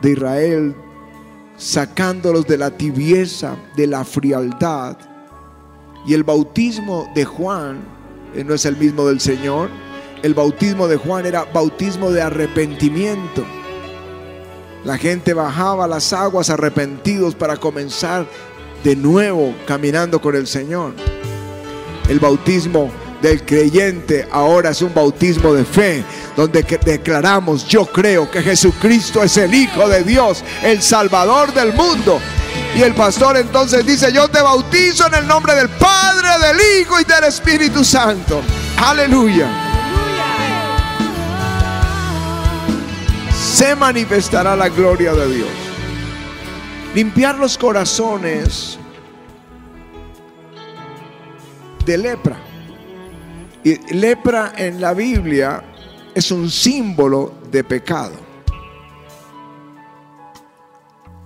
de 0.02 0.14
Israel, 0.14 0.76
sacándolos 1.58 2.48
de 2.48 2.58
la 2.58 2.72
tibieza, 2.72 3.56
de 3.76 3.86
la 3.86 4.04
frialdad. 4.04 4.98
Y 6.08 6.16
el 6.16 6.24
bautismo 6.24 7.08
de 7.14 7.24
Juan 7.24 7.78
eh, 8.34 8.44
no 8.44 8.56
es 8.56 8.66
el 8.66 8.78
mismo 8.78 9.06
del 9.06 9.20
Señor. 9.20 9.70
El 10.24 10.34
bautismo 10.34 10.88
de 10.88 10.98
Juan 10.98 11.28
era 11.28 11.44
bautismo 11.44 12.10
de 12.10 12.24
arrepentimiento. 12.24 13.46
La 14.86 14.98
gente 14.98 15.36
bajaba 15.36 15.88
las 15.88 16.14
aguas 16.14 16.50
arrepentidos 16.50 17.36
para 17.36 17.58
comenzar 17.58 18.26
de 18.84 18.96
nuevo 18.96 19.54
caminando 19.68 20.20
con 20.20 20.36
el 20.36 20.48
Señor. 20.48 20.96
El 22.10 22.20
bautismo 22.20 22.90
del 23.22 23.44
creyente 23.44 24.28
ahora 24.32 24.70
es 24.70 24.82
un 24.82 24.94
bautismo 24.94 25.54
de 25.54 25.66
fe, 25.66 26.04
donde 26.36 26.64
declaramos, 26.64 27.68
yo 27.68 27.86
creo 27.86 28.30
que 28.30 28.42
Jesucristo 28.42 29.24
es 29.24 29.38
el 29.38 29.54
Hijo 29.54 29.88
de 29.88 30.04
Dios, 30.04 30.44
el 30.64 30.82
Salvador 30.82 31.54
del 31.54 31.74
mundo. 31.74 32.20
Y 32.76 32.82
el 32.82 32.94
pastor 32.94 33.38
entonces 33.38 33.86
dice, 33.86 34.12
yo 34.12 34.28
te 34.28 34.42
bautizo 34.42 35.08
en 35.08 35.16
el 35.16 35.28
nombre 35.28 35.56
del 35.56 35.70
Padre, 35.70 36.28
del 36.48 36.82
Hijo 36.82 37.00
y 37.00 37.04
del 37.06 37.24
Espíritu 37.24 37.84
Santo. 37.84 38.42
Aleluya. 38.78 39.48
Se 43.34 43.76
manifestará 43.76 44.56
la 44.56 44.70
gloria 44.70 45.14
de 45.14 45.34
Dios. 45.34 45.50
Limpiar 46.94 47.36
los 47.36 47.58
corazones 47.58 48.78
de 51.86 51.98
lepra 51.98 52.47
lepra 53.92 54.54
en 54.56 54.80
la 54.80 54.94
Biblia 54.94 55.64
es 56.14 56.32
un 56.32 56.50
símbolo 56.50 57.34
de 57.52 57.64
pecado. 57.64 58.16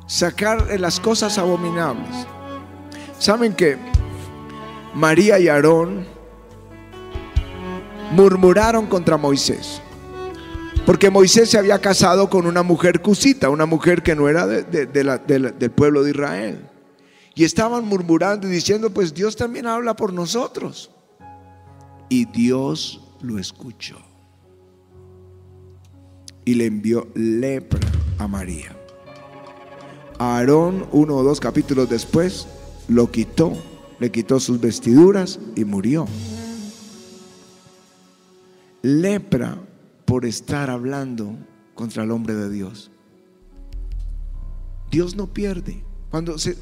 Sacar 0.07 0.79
las 0.79 0.99
cosas 0.99 1.37
abominables. 1.37 2.27
¿Saben 3.17 3.53
que 3.53 3.77
María 4.93 5.39
y 5.39 5.47
Aarón 5.47 6.05
murmuraron 8.11 8.87
contra 8.87 9.15
Moisés? 9.15 9.81
Porque 10.85 11.09
Moisés 11.09 11.49
se 11.49 11.57
había 11.57 11.79
casado 11.79 12.29
con 12.29 12.45
una 12.45 12.63
mujer 12.63 13.01
cusita, 13.01 13.49
una 13.49 13.65
mujer 13.65 14.01
que 14.01 14.15
no 14.15 14.27
era 14.27 14.47
del 14.47 15.71
pueblo 15.71 16.03
de 16.03 16.11
Israel. 16.11 16.69
Y 17.35 17.43
estaban 17.43 17.85
murmurando 17.85 18.47
y 18.47 18.51
diciendo, 18.51 18.89
pues 18.89 19.13
Dios 19.13 19.35
también 19.35 19.67
habla 19.67 19.95
por 19.95 20.11
nosotros. 20.11 20.89
Y 22.11 22.25
Dios 22.25 22.99
lo 23.21 23.39
escuchó. 23.39 23.95
Y 26.43 26.55
le 26.55 26.65
envió 26.65 27.07
lepra 27.15 27.79
a 28.17 28.27
María. 28.27 28.75
Aarón, 30.19 30.87
uno 30.91 31.15
o 31.15 31.23
dos 31.23 31.39
capítulos 31.39 31.89
después, 31.89 32.49
lo 32.89 33.09
quitó, 33.09 33.53
le 34.01 34.11
quitó 34.11 34.41
sus 34.41 34.59
vestiduras 34.59 35.39
y 35.55 35.63
murió. 35.63 36.05
Lepra 38.81 39.57
por 40.03 40.25
estar 40.25 40.69
hablando 40.69 41.37
contra 41.75 42.03
el 42.03 42.11
hombre 42.11 42.35
de 42.35 42.49
Dios. 42.49 42.91
Dios 44.91 45.15
no 45.15 45.27
pierde. 45.27 45.81
Cuando 46.09 46.37
se, 46.37 46.57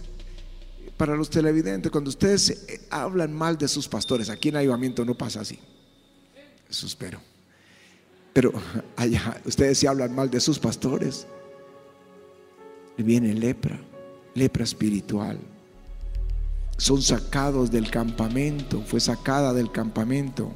para 1.00 1.16
los 1.16 1.30
televidentes, 1.30 1.90
cuando 1.94 2.10
ustedes 2.10 2.50
eh, 2.50 2.82
hablan 2.90 3.34
mal 3.34 3.58
de 3.58 3.70
sus 3.70 3.88
pastores, 3.88 4.30
aquí 4.30 4.50
en 4.50 4.58
Ayudamiento 4.58 5.06
no 5.06 5.16
pasa 5.16 5.40
así. 5.40 5.58
Eso 6.70 6.86
espero. 6.88 7.22
Pero 8.34 8.52
allá, 8.98 9.42
ustedes 9.46 9.78
si 9.78 9.88
hablan 9.88 10.14
mal 10.14 10.30
de 10.30 10.42
sus 10.42 10.60
pastores, 10.60 11.26
viene 12.98 13.34
lepra, 13.34 13.80
lepra 14.36 14.66
espiritual. 14.66 15.40
Son 16.76 17.02
sacados 17.02 17.72
del 17.72 17.90
campamento, 17.90 18.82
fue 18.82 19.00
sacada 19.00 19.54
del 19.54 19.72
campamento 19.72 20.52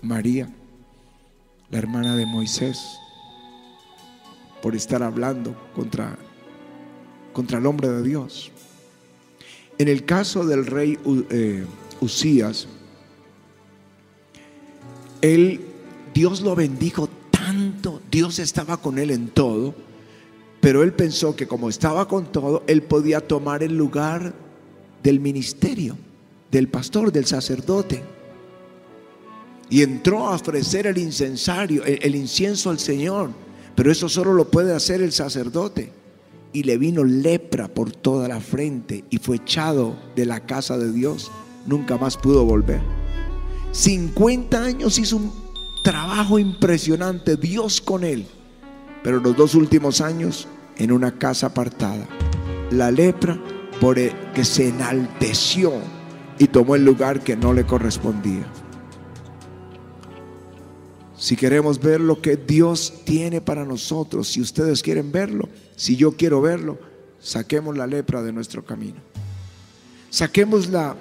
María, 0.00 0.48
la 1.70 1.78
hermana 1.78 2.14
de 2.14 2.24
Moisés, 2.24 2.78
por 4.62 4.76
estar 4.76 5.02
hablando 5.02 5.56
contra, 5.74 6.16
contra 7.32 7.58
el 7.58 7.66
hombre 7.66 7.88
de 7.88 8.04
Dios. 8.04 8.52
En 9.78 9.88
el 9.88 10.04
caso 10.04 10.44
del 10.44 10.66
rey 10.66 10.98
eh, 11.30 11.64
Usías, 12.00 12.66
él, 15.20 15.60
Dios 16.14 16.40
lo 16.40 16.54
bendijo 16.54 17.08
tanto, 17.30 18.00
Dios 18.10 18.38
estaba 18.38 18.76
con 18.76 18.98
él 18.98 19.10
en 19.10 19.28
todo, 19.28 19.74
pero 20.60 20.82
él 20.82 20.92
pensó 20.92 21.36
que 21.36 21.46
como 21.46 21.68
estaba 21.68 22.08
con 22.08 22.30
todo, 22.32 22.64
él 22.66 22.82
podía 22.82 23.20
tomar 23.20 23.62
el 23.62 23.76
lugar 23.76 24.34
del 25.02 25.20
ministerio, 25.20 25.96
del 26.50 26.68
pastor, 26.68 27.12
del 27.12 27.26
sacerdote. 27.26 28.02
Y 29.70 29.82
entró 29.82 30.26
a 30.26 30.34
ofrecer 30.34 30.86
el 30.86 30.98
incensario, 30.98 31.84
el, 31.84 32.14
incienso 32.14 32.70
al 32.70 32.78
Señor. 32.78 33.30
Pero 33.76 33.92
eso 33.92 34.08
solo 34.08 34.32
lo 34.32 34.50
puede 34.50 34.74
hacer 34.74 35.02
el 35.02 35.12
sacerdote. 35.12 35.92
Y 36.52 36.62
le 36.62 36.78
vino 36.78 37.04
lepra 37.04 37.68
por 37.68 37.92
toda 37.92 38.28
la 38.28 38.40
frente 38.40 39.04
y 39.10 39.18
fue 39.18 39.36
echado 39.36 39.96
de 40.16 40.26
la 40.26 40.40
casa 40.40 40.78
de 40.78 40.92
Dios. 40.92 41.30
Nunca 41.66 41.98
más 41.98 42.16
pudo 42.16 42.44
volver. 42.44 42.80
50 43.72 44.62
años 44.62 44.98
hizo 44.98 45.16
un 45.16 45.32
trabajo 45.82 46.38
impresionante, 46.38 47.36
Dios 47.36 47.80
con 47.80 48.04
él. 48.04 48.26
Pero 49.02 49.20
los 49.20 49.36
dos 49.36 49.54
últimos 49.54 50.00
años 50.00 50.48
en 50.76 50.92
una 50.92 51.18
casa 51.18 51.48
apartada. 51.48 52.06
La 52.70 52.90
lepra 52.90 53.38
por 53.80 53.96
que 54.34 54.44
se 54.44 54.68
enalteció 54.68 55.72
y 56.38 56.46
tomó 56.46 56.74
el 56.74 56.84
lugar 56.84 57.20
que 57.20 57.36
no 57.36 57.52
le 57.52 57.64
correspondía. 57.64 58.46
Si 61.18 61.34
queremos 61.34 61.80
ver 61.80 62.00
lo 62.00 62.22
que 62.22 62.36
Dios 62.36 63.02
tiene 63.04 63.40
para 63.40 63.64
nosotros, 63.64 64.28
si 64.28 64.40
ustedes 64.40 64.82
quieren 64.84 65.10
verlo, 65.10 65.48
si 65.74 65.96
yo 65.96 66.12
quiero 66.12 66.40
verlo, 66.40 66.78
saquemos 67.20 67.76
la 67.76 67.88
lepra 67.88 68.22
de 68.22 68.32
nuestro 68.32 68.64
camino. 68.64 69.00
Saquemos 70.10 70.68
la, 70.68 70.94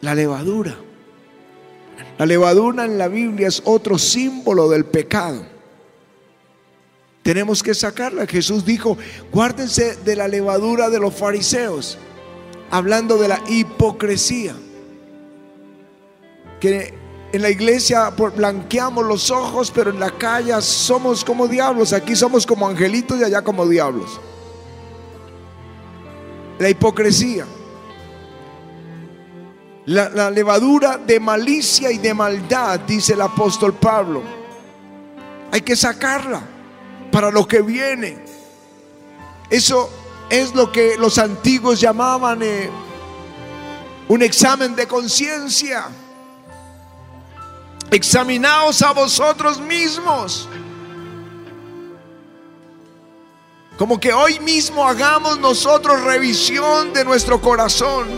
la 0.00 0.14
levadura. 0.14 0.76
La 2.18 2.26
levadura 2.26 2.84
en 2.84 2.98
la 2.98 3.06
Biblia 3.06 3.46
es 3.46 3.62
otro 3.64 3.96
símbolo 3.96 4.68
del 4.68 4.84
pecado. 4.84 5.46
Tenemos 7.22 7.62
que 7.62 7.74
sacarla. 7.74 8.26
Jesús 8.26 8.64
dijo, 8.64 8.98
guárdense 9.32 9.96
de 10.04 10.16
la 10.16 10.26
levadura 10.26 10.90
de 10.90 10.98
los 10.98 11.14
fariseos, 11.14 11.96
hablando 12.70 13.18
de 13.18 13.28
la 13.28 13.40
hipocresía. 13.48 14.56
Que 16.60 17.05
en 17.36 17.42
la 17.42 17.50
iglesia 17.50 18.08
blanqueamos 18.08 19.04
los 19.04 19.30
ojos, 19.30 19.70
pero 19.70 19.90
en 19.90 20.00
la 20.00 20.10
calle 20.10 20.58
somos 20.62 21.22
como 21.22 21.46
diablos. 21.46 21.92
Aquí 21.92 22.16
somos 22.16 22.46
como 22.46 22.66
angelitos 22.66 23.20
y 23.20 23.24
allá 23.24 23.42
como 23.42 23.68
diablos. 23.68 24.18
La 26.58 26.70
hipocresía. 26.70 27.46
La, 29.84 30.30
levadura 30.30 30.96
de 30.96 31.20
malicia 31.20 31.92
y 31.92 31.98
de 31.98 32.14
maldad, 32.14 32.80
dice 32.80 33.12
el 33.12 33.20
apóstol 33.20 33.74
Pablo. 33.74 34.22
Hay 35.52 35.60
que 35.60 35.76
sacarla 35.76 36.40
para 37.12 37.30
lo 37.30 37.46
que 37.46 37.60
viene. 37.60 38.16
Eso 39.50 39.90
es 40.30 40.54
lo 40.54 40.72
que 40.72 40.96
los 40.96 41.18
antiguos 41.18 41.82
llamaban 41.82 42.42
eh, 42.42 42.70
un 44.08 44.22
examen 44.22 44.74
de 44.74 44.86
conciencia. 44.86 45.86
Examinaos 47.90 48.82
a 48.82 48.92
vosotros 48.92 49.60
mismos. 49.60 50.48
Como 53.78 54.00
que 54.00 54.12
hoy 54.12 54.40
mismo 54.40 54.86
hagamos 54.86 55.38
nosotros 55.38 56.02
revisión 56.02 56.92
de 56.92 57.04
nuestro 57.04 57.40
corazón. 57.40 58.08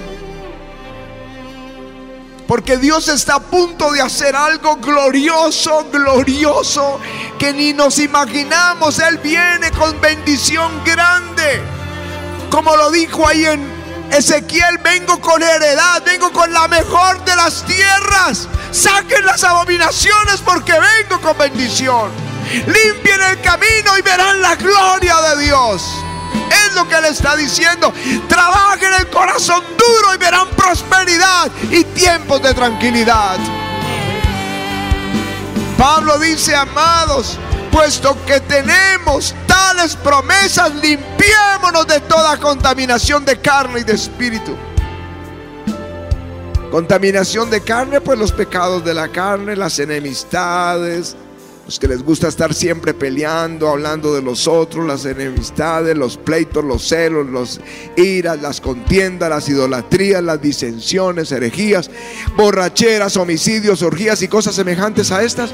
Porque 2.46 2.78
Dios 2.78 3.08
está 3.08 3.34
a 3.34 3.40
punto 3.40 3.92
de 3.92 4.00
hacer 4.00 4.34
algo 4.34 4.76
glorioso, 4.76 5.86
glorioso, 5.92 6.98
que 7.38 7.52
ni 7.52 7.74
nos 7.74 7.98
imaginamos. 7.98 8.98
Él 9.00 9.18
viene 9.18 9.70
con 9.72 10.00
bendición 10.00 10.82
grande. 10.84 11.60
Como 12.50 12.74
lo 12.74 12.90
dijo 12.90 13.26
ahí 13.28 13.44
en 13.44 13.77
Ezequiel, 14.12 14.78
vengo 14.78 15.20
con 15.20 15.42
heredad, 15.42 16.02
vengo 16.04 16.32
con 16.32 16.52
la 16.52 16.66
mejor 16.68 17.24
de 17.24 17.36
las 17.36 17.64
tierras. 17.64 18.48
Saquen 18.70 19.24
las 19.24 19.44
abominaciones 19.44 20.40
porque 20.44 20.72
vengo 20.72 21.20
con 21.20 21.36
bendición. 21.36 22.10
Limpien 22.50 23.20
el 23.30 23.40
camino 23.42 23.98
y 23.98 24.02
verán 24.02 24.40
la 24.40 24.56
gloria 24.56 25.20
de 25.20 25.44
Dios. 25.44 25.82
Es 26.66 26.74
lo 26.74 26.88
que 26.88 26.96
Él 26.96 27.04
está 27.06 27.36
diciendo. 27.36 27.92
Trabajen 28.28 28.94
el 28.94 29.08
corazón 29.08 29.62
duro 29.76 30.14
y 30.14 30.18
verán 30.18 30.48
prosperidad 30.50 31.50
y 31.70 31.84
tiempos 31.84 32.42
de 32.42 32.54
tranquilidad. 32.54 33.38
Pablo 35.76 36.18
dice, 36.18 36.56
amados, 36.56 37.38
puesto 37.70 38.16
que 38.26 38.40
tenemos 38.40 39.34
tales 39.46 39.96
promesas, 39.96 40.74
limpiémonos 40.74 41.86
de 41.86 42.00
toda 42.00 42.36
contaminación 42.38 43.24
de 43.24 43.38
carne 43.38 43.80
y 43.80 43.84
de 43.84 43.94
espíritu. 43.94 44.56
Contaminación 46.70 47.48
de 47.48 47.62
carne, 47.62 48.00
pues 48.00 48.18
los 48.18 48.32
pecados 48.32 48.84
de 48.84 48.92
la 48.92 49.08
carne, 49.08 49.56
las 49.56 49.78
enemistades, 49.78 51.16
los 51.64 51.78
que 51.78 51.88
les 51.88 52.02
gusta 52.02 52.28
estar 52.28 52.54
siempre 52.54 52.94
peleando, 52.94 53.68
hablando 53.68 54.14
de 54.14 54.22
los 54.22 54.48
otros, 54.48 54.86
las 54.86 55.04
enemistades, 55.04 55.96
los 55.96 56.16
pleitos, 56.16 56.64
los 56.64 56.88
celos, 56.88 57.26
los 57.26 57.60
iras, 57.96 58.40
las 58.40 58.60
contiendas, 58.60 59.28
las 59.28 59.48
idolatrías, 59.48 60.22
las 60.22 60.40
disensiones, 60.40 61.30
herejías, 61.30 61.90
borracheras, 62.36 63.18
homicidios, 63.18 63.82
orgías 63.82 64.22
y 64.22 64.28
cosas 64.28 64.54
semejantes 64.54 65.10
a 65.10 65.22
estas 65.22 65.50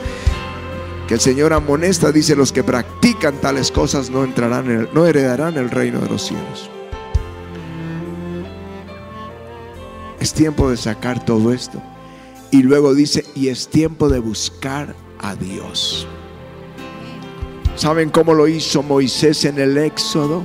que 1.06 1.14
el 1.14 1.20
Señor 1.20 1.52
amonesta, 1.52 2.12
dice, 2.12 2.34
los 2.34 2.52
que 2.52 2.64
practican 2.64 3.40
tales 3.40 3.70
cosas 3.70 4.10
no 4.10 4.24
entrarán, 4.24 4.88
no 4.92 5.06
heredarán 5.06 5.56
el 5.56 5.70
reino 5.70 6.00
de 6.00 6.08
los 6.08 6.22
cielos. 6.22 6.70
Es 10.20 10.32
tiempo 10.32 10.70
de 10.70 10.78
sacar 10.78 11.24
todo 11.24 11.52
esto. 11.52 11.82
Y 12.50 12.62
luego 12.62 12.94
dice, 12.94 13.24
y 13.34 13.48
es 13.48 13.68
tiempo 13.68 14.08
de 14.08 14.20
buscar 14.20 14.94
a 15.18 15.34
Dios. 15.34 16.06
¿Saben 17.76 18.08
cómo 18.08 18.32
lo 18.32 18.48
hizo 18.48 18.82
Moisés 18.82 19.44
en 19.44 19.58
el 19.58 19.76
Éxodo? 19.76 20.42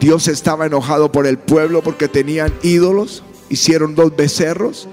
Dios 0.00 0.26
estaba 0.28 0.66
enojado 0.66 1.12
por 1.12 1.26
el 1.26 1.38
pueblo 1.38 1.82
porque 1.82 2.08
tenían 2.08 2.52
ídolos, 2.62 3.22
hicieron 3.50 3.94
dos 3.94 4.16
becerros 4.16 4.88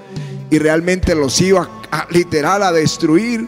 y 0.49 0.59
realmente 0.59 1.15
los 1.15 1.39
iba 1.41 1.69
a, 1.91 2.07
literal 2.11 2.63
a 2.63 2.71
destruir 2.71 3.47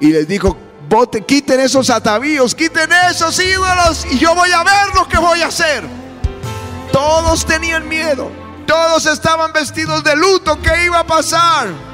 y 0.00 0.08
les 0.08 0.26
dijo, 0.26 0.56
Bote, 0.88 1.22
quiten 1.22 1.60
esos 1.60 1.90
atavíos, 1.90 2.54
quiten 2.54 2.90
esos 3.10 3.38
ídolos 3.38 4.06
y 4.10 4.18
yo 4.18 4.34
voy 4.34 4.50
a 4.52 4.64
ver 4.64 4.94
lo 4.94 5.06
que 5.06 5.18
voy 5.18 5.42
a 5.42 5.48
hacer. 5.48 5.84
Todos 6.92 7.44
tenían 7.44 7.86
miedo, 7.86 8.30
todos 8.66 9.04
estaban 9.06 9.52
vestidos 9.52 10.02
de 10.02 10.16
luto, 10.16 10.58
¿qué 10.62 10.86
iba 10.86 11.00
a 11.00 11.06
pasar? 11.06 11.87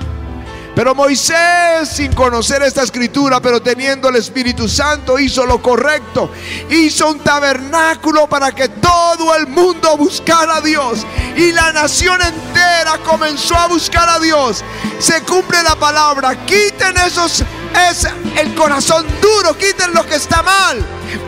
Pero 0.74 0.94
Moisés, 0.94 1.88
sin 1.88 2.12
conocer 2.12 2.62
esta 2.62 2.82
escritura, 2.82 3.40
pero 3.40 3.62
teniendo 3.62 4.08
el 4.08 4.16
Espíritu 4.16 4.68
Santo, 4.68 5.18
hizo 5.18 5.46
lo 5.46 5.62
correcto. 5.62 6.30
Hizo 6.68 7.10
un 7.10 7.20
tabernáculo 7.20 8.26
para 8.26 8.52
que 8.52 8.68
todo 8.68 9.34
el 9.36 9.46
mundo 9.46 9.96
buscara 9.96 10.56
a 10.56 10.60
Dios. 10.60 11.06
Y 11.36 11.52
la 11.52 11.72
nación 11.72 12.20
entera 12.22 12.98
comenzó 13.04 13.56
a 13.56 13.68
buscar 13.68 14.08
a 14.08 14.18
Dios. 14.18 14.64
Se 14.98 15.22
cumple 15.22 15.62
la 15.62 15.76
palabra. 15.76 16.44
Quiten 16.44 16.96
esos 16.98 17.44
es 17.90 18.06
el 18.36 18.54
corazón 18.54 19.06
duro, 19.20 19.56
quiten 19.56 19.92
lo 19.94 20.06
que 20.06 20.14
está 20.14 20.42
mal, 20.42 20.84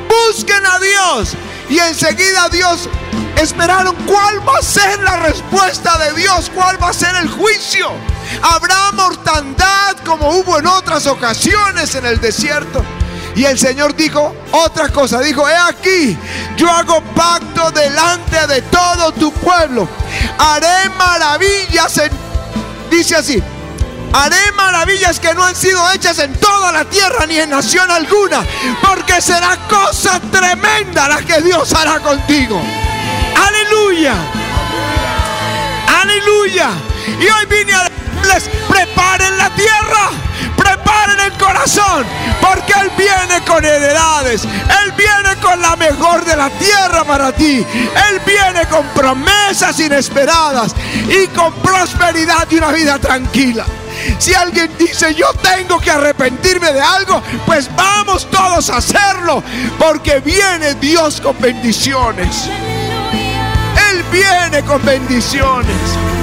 busquen 0.08 0.64
a 0.64 0.78
Dios. 0.78 1.34
Y 1.68 1.78
enseguida 1.78 2.48
Dios 2.48 2.88
esperaron 3.36 3.94
cuál 4.06 4.46
va 4.46 4.58
a 4.58 4.62
ser 4.62 4.98
la 5.00 5.16
respuesta 5.16 5.98
de 5.98 6.12
Dios, 6.14 6.50
cuál 6.54 6.82
va 6.82 6.90
a 6.90 6.92
ser 6.92 7.14
el 7.16 7.28
juicio. 7.28 7.90
Habrá 8.42 8.92
mortandad 8.92 9.96
como 10.04 10.30
hubo 10.30 10.58
en 10.58 10.66
otras 10.66 11.06
ocasiones 11.06 11.94
en 11.94 12.06
el 12.06 12.20
desierto. 12.20 12.84
Y 13.34 13.44
el 13.44 13.58
Señor 13.58 13.94
dijo 13.94 14.34
otra 14.52 14.88
cosa, 14.88 15.20
dijo, 15.20 15.46
he 15.46 15.54
aquí, 15.54 16.16
yo 16.56 16.70
hago 16.70 17.02
pacto 17.14 17.70
delante 17.70 18.46
de 18.46 18.62
todo 18.62 19.12
tu 19.12 19.30
pueblo. 19.32 19.86
Haré 20.38 20.88
maravillas 20.96 22.00
dice 22.90 23.16
así, 23.16 23.42
Haré 24.12 24.52
maravillas 24.52 25.20
que 25.20 25.34
no 25.34 25.44
han 25.44 25.54
sido 25.54 25.78
hechas 25.92 26.18
en 26.20 26.32
toda 26.36 26.72
la 26.72 26.84
tierra 26.86 27.26
ni 27.26 27.38
en 27.38 27.50
nación 27.50 27.90
alguna, 27.90 28.46
porque 28.80 29.20
será 29.20 29.58
cosa 29.68 30.20
tremenda 30.32 31.06
la 31.08 31.18
que 31.18 31.42
Dios 31.42 31.74
hará 31.74 32.00
contigo. 32.00 32.58
Aleluya. 33.36 34.14
Aleluya. 36.02 36.70
Y 37.20 37.24
hoy 37.24 37.46
vine 37.48 37.74
a 37.74 37.84
decirles, 37.84 38.50
preparen 38.68 39.38
la 39.38 39.50
tierra, 39.54 40.10
preparen 40.56 41.20
el 41.20 41.32
corazón, 41.32 42.04
porque 42.40 42.72
Él 42.80 42.90
viene 42.96 43.44
con 43.46 43.64
heredades, 43.64 44.44
Él 44.44 44.92
viene 44.96 45.36
con 45.40 45.60
la 45.60 45.76
mejor 45.76 46.24
de 46.24 46.36
la 46.36 46.50
tierra 46.50 47.04
para 47.04 47.32
ti. 47.32 47.64
Él 48.10 48.20
viene 48.26 48.66
con 48.66 48.86
promesas 48.88 49.78
inesperadas 49.80 50.74
y 51.08 51.26
con 51.28 51.52
prosperidad 51.54 52.46
y 52.50 52.56
una 52.56 52.72
vida 52.72 52.98
tranquila. 52.98 53.64
Si 54.18 54.34
alguien 54.34 54.70
dice 54.78 55.14
yo 55.14 55.26
tengo 55.42 55.80
que 55.80 55.90
arrepentirme 55.90 56.72
de 56.72 56.80
algo, 56.80 57.22
pues 57.44 57.70
vamos 57.74 58.28
todos 58.30 58.70
a 58.70 58.76
hacerlo, 58.76 59.42
porque 59.78 60.20
viene 60.20 60.74
Dios 60.74 61.20
con 61.20 61.38
bendiciones. 61.40 62.48
Viene 64.10 64.62
con 64.64 64.84
bendiciones. 64.84 66.15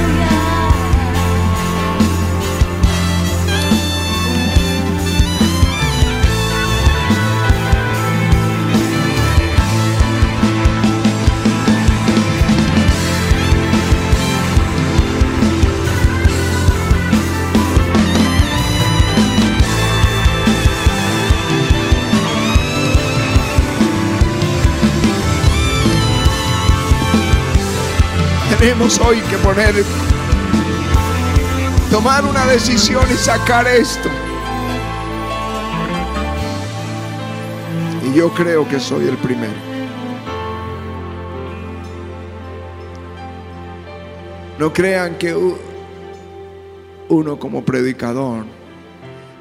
Tenemos 28.64 28.98
hoy 29.02 29.20
que 29.30 29.36
poner, 29.40 29.76
tomar 31.92 32.24
una 32.24 32.46
decisión 32.46 33.04
y 33.12 33.18
sacar 33.18 33.68
esto. 33.68 34.08
Y 38.08 38.18
yo 38.18 38.34
creo 38.34 38.66
que 38.66 38.80
soy 38.80 39.10
el 39.10 39.18
primero. 39.18 39.52
No 44.58 44.72
crean 44.72 45.18
que 45.18 45.36
uno 47.10 47.38
como 47.38 47.66
predicador 47.66 48.46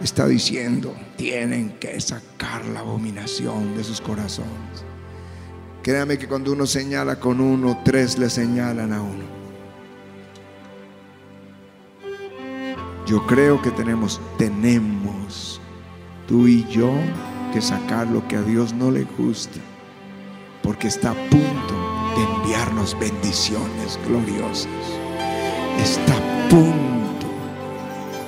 está 0.02 0.26
diciendo, 0.26 0.96
tienen 1.14 1.78
que 1.78 2.00
sacar 2.00 2.64
la 2.64 2.80
abominación 2.80 3.76
de 3.76 3.84
sus 3.84 4.00
corazones. 4.00 4.91
Créame 5.82 6.16
que 6.16 6.28
cuando 6.28 6.52
uno 6.52 6.64
señala 6.64 7.18
con 7.18 7.40
uno, 7.40 7.80
tres 7.84 8.16
le 8.16 8.30
señalan 8.30 8.92
a 8.92 9.02
uno. 9.02 9.24
Yo 13.04 13.26
creo 13.26 13.60
que 13.60 13.72
tenemos, 13.72 14.20
tenemos, 14.38 15.60
tú 16.28 16.46
y 16.46 16.64
yo, 16.68 16.92
que 17.52 17.60
sacar 17.60 18.06
lo 18.06 18.26
que 18.28 18.36
a 18.36 18.42
Dios 18.42 18.72
no 18.72 18.92
le 18.92 19.04
gusta, 19.18 19.58
porque 20.62 20.86
está 20.86 21.10
a 21.10 21.14
punto 21.14 21.74
de 22.16 22.22
enviarnos 22.22 22.96
bendiciones 23.00 23.98
gloriosas. 24.06 24.68
Está 25.80 26.16
a 26.16 26.48
punto. 26.48 27.26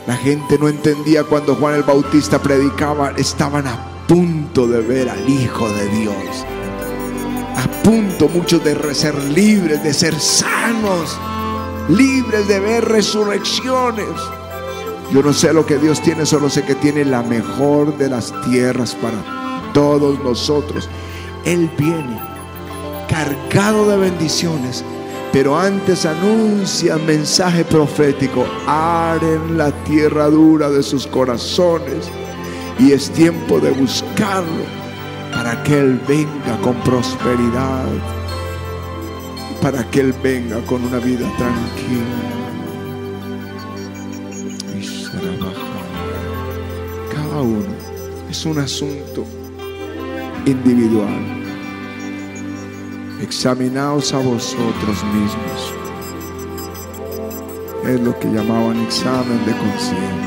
La 0.09 0.17
gente 0.17 0.59
no 0.59 0.69
entendía 0.69 1.23
cuando 1.23 1.55
Juan 1.55 1.77
el 1.77 1.85
Bautista 1.85 2.43
predicaba, 2.43 3.13
estaban 3.13 3.69
a 3.69 3.79
punto 4.09 4.67
de 4.67 4.81
ver 4.81 5.09
al 5.09 5.29
Hijo 5.29 5.69
de 5.69 5.89
Dios 6.01 6.45
punto 7.85 8.29
muchos 8.29 8.65
de 8.65 8.95
ser 8.95 9.15
libres, 9.25 9.83
de 9.85 9.93
ser 9.93 10.19
sanos, 10.19 11.17
libres 11.89 12.49
de 12.49 12.59
ver 12.59 12.85
resurrecciones. 12.87 14.09
Yo 15.13 15.23
no 15.23 15.35
sé 15.35 15.53
lo 15.53 15.67
que 15.67 15.77
Dios 15.77 16.01
tiene, 16.01 16.25
solo 16.25 16.49
sé 16.49 16.65
que 16.65 16.75
tiene 16.75 17.05
la 17.05 17.23
mejor 17.23 17.97
de 17.99 18.09
las 18.09 18.33
tierras 18.43 18.97
para 18.97 19.71
todos 19.75 20.19
nosotros. 20.25 20.89
Él 21.45 21.71
viene 21.79 22.19
cargado 23.07 23.87
de 23.91 23.99
bendiciones, 23.99 24.83
pero 25.31 25.59
antes 25.59 26.07
anuncia 26.07 26.97
mensaje 26.97 27.65
profético, 27.65 28.47
aren 28.67 29.59
la 29.59 29.71
tierra 29.85 30.31
dura 30.31 30.71
de 30.71 30.83
sus 30.83 31.07
corazones 31.07 32.11
y 32.79 32.93
es 32.93 33.11
tiempo 33.11 33.61
de 33.61 33.73
buscarlo 33.73 34.84
para 35.45 35.63
que 35.63 35.79
Él 35.79 36.01
venga 36.09 36.59
con 36.63 36.75
prosperidad, 36.77 37.85
para 39.61 39.85
que 39.91 40.01
Él 40.01 40.15
venga 40.23 40.59
con 40.65 40.83
una 40.83 40.99
vida 40.99 41.31
tranquila. 41.37 42.33
Cada 47.13 47.43
uno 47.43 47.77
es 48.31 48.47
un 48.47 48.59
asunto 48.59 49.27
individual. 50.47 51.43
Examinaos 53.21 54.15
a 54.15 54.21
vosotros 54.21 55.05
mismos. 55.13 55.75
Es 57.85 58.01
lo 58.01 58.19
que 58.19 58.29
llamaban 58.29 58.81
examen 58.81 59.45
de 59.45 59.53
conciencia. 59.53 60.24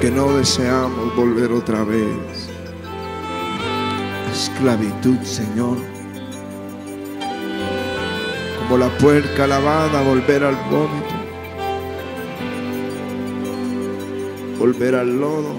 Que 0.00 0.10
no 0.10 0.34
deseamos 0.34 1.14
volver 1.14 1.52
otra 1.52 1.84
vez 1.84 2.50
a 4.26 4.32
esclavitud, 4.32 5.18
Señor. 5.22 5.78
Como 8.58 8.76
la 8.78 8.88
puerca 8.98 9.46
lavada, 9.46 10.02
volver 10.02 10.42
al 10.44 10.56
vómito. 10.70 11.13
Volver 14.64 14.94
al 14.94 15.20
lodo. 15.20 15.56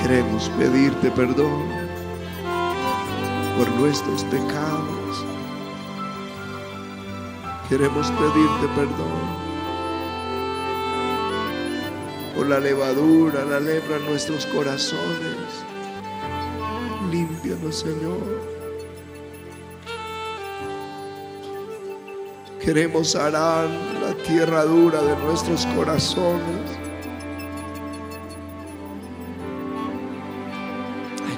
Queremos 0.00 0.48
pedirte 0.58 1.10
perdón 1.10 1.66
por 3.58 3.68
nuestros 3.72 4.24
pecados. 4.24 5.26
Queremos 7.68 8.10
pedirte 8.10 8.66
perdón 8.74 9.20
por 12.34 12.46
la 12.46 12.58
levadura, 12.58 13.44
la 13.44 13.60
lepra 13.60 13.96
en 13.98 14.06
nuestros 14.06 14.46
corazones. 14.46 15.48
Límpianos, 17.10 17.80
Señor. 17.80 18.56
Queremos 22.64 23.14
arar 23.14 23.68
tierra 24.26 24.64
dura 24.64 25.00
de 25.02 25.16
nuestros 25.16 25.64
corazones. 25.66 26.78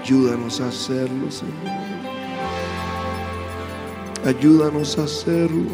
Ayúdanos 0.00 0.60
a 0.60 0.68
hacerlo, 0.68 1.30
Señor. 1.30 1.54
Ayúdanos 4.24 4.98
a 4.98 5.04
hacerlo. 5.04 5.70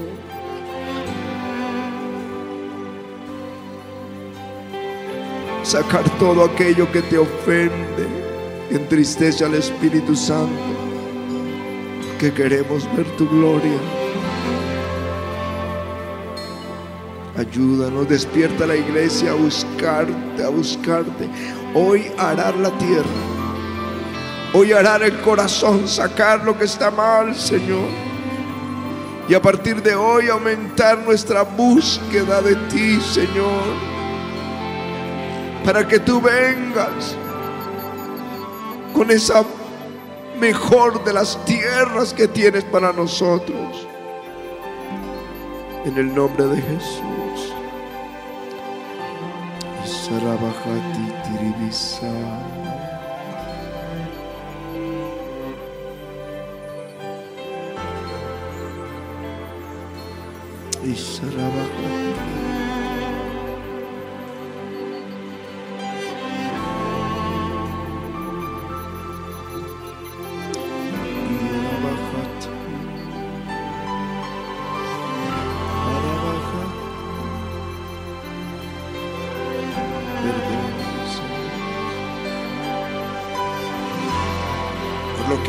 Sacar 5.62 6.05
todo 6.18 6.44
aquello 6.44 6.90
que 6.90 7.00
te 7.03 7.18
ofende, 7.18 8.07
entristece 8.70 9.44
al 9.44 9.55
Espíritu 9.55 10.14
Santo, 10.14 10.50
que 12.18 12.33
queremos 12.33 12.85
ver 12.96 13.07
tu 13.16 13.29
gloria. 13.29 14.04
Ayúdanos, 17.37 18.09
despierta 18.09 18.64
la 18.64 18.77
iglesia 18.77 19.33
a 19.33 19.35
buscarte, 19.35 20.44
a 20.44 20.49
buscarte. 20.51 21.29
Hoy 21.75 22.12
arar 22.16 22.55
la 22.57 22.70
tierra. 22.79 23.35
Hoy 24.53 24.73
arar 24.73 25.03
el 25.03 25.20
corazón, 25.20 25.88
sacar 25.88 26.44
lo 26.44 26.57
que 26.57 26.64
está 26.64 26.92
mal, 26.92 27.35
Señor. 27.35 27.88
Y 29.29 29.35
a 29.35 29.42
partir 29.42 29.83
de 29.83 29.97
hoy 29.97 30.29
aumentar 30.29 30.99
nuestra 30.99 31.42
búsqueda 31.42 32.40
de 32.40 32.55
ti, 32.68 33.01
Señor. 33.01 33.64
Para 35.64 35.88
que 35.88 35.99
tú 35.99 36.20
vengas 36.20 37.16
con 38.92 39.11
esa 39.11 39.42
mejor 40.38 41.03
de 41.03 41.12
las 41.12 41.44
tierras 41.47 42.14
que 42.14 42.29
tienes 42.29 42.62
para 42.62 42.92
nosotros. 42.92 43.88
En 45.85 45.99
el 45.99 46.14
nombre 46.14 46.44
de 46.47 46.62
Jesús. 46.62 47.24
Sarabhati 50.05 51.05
Tiribisa. 51.25 52.12
Isarabhati. 60.93 62.04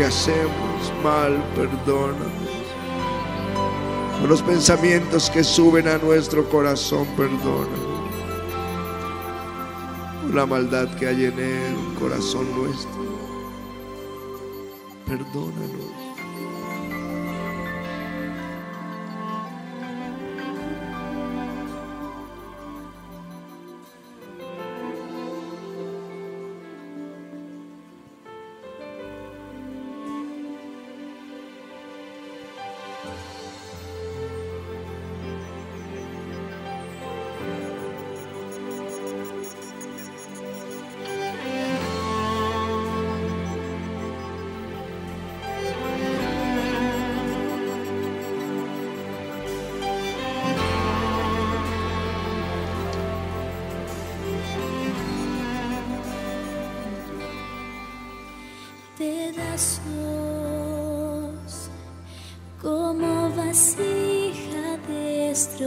hacemos 0.06 0.94
mal, 1.04 1.44
perdónanos. 1.56 2.50
Por 4.20 4.30
los 4.30 4.42
pensamientos 4.42 5.30
que 5.30 5.44
suben 5.44 5.88
a 5.88 5.98
nuestro 5.98 6.48
corazón, 6.50 7.08
perdónanos. 7.18 8.10
Por 10.22 10.36
la 10.36 10.46
maldad 10.46 10.88
que 10.96 11.08
hay 11.08 11.26
en 11.26 11.40
el 11.40 12.00
corazón 12.00 12.48
nuestro, 12.56 13.04
perdónanos. 15.06 16.05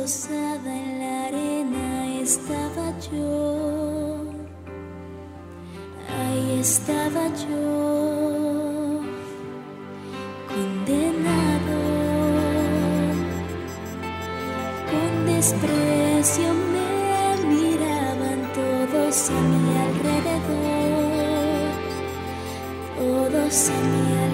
posada 0.08 0.74
en 0.74 0.98
la 1.00 1.26
arena 1.26 2.06
estaba 2.22 2.98
yo, 3.12 4.24
ahí 6.18 6.60
estaba 6.60 7.24
yo, 7.44 9.02
condenado 10.48 11.80
con 14.90 15.26
desprecio 15.26 16.54
me 16.72 16.90
miraban 17.52 18.40
todos 18.54 19.28
a 19.28 19.40
mi 19.52 19.66
alrededor, 19.88 20.88
todos 22.96 23.68
a 23.68 23.78
mi 23.90 24.02
alrededor. 24.12 24.27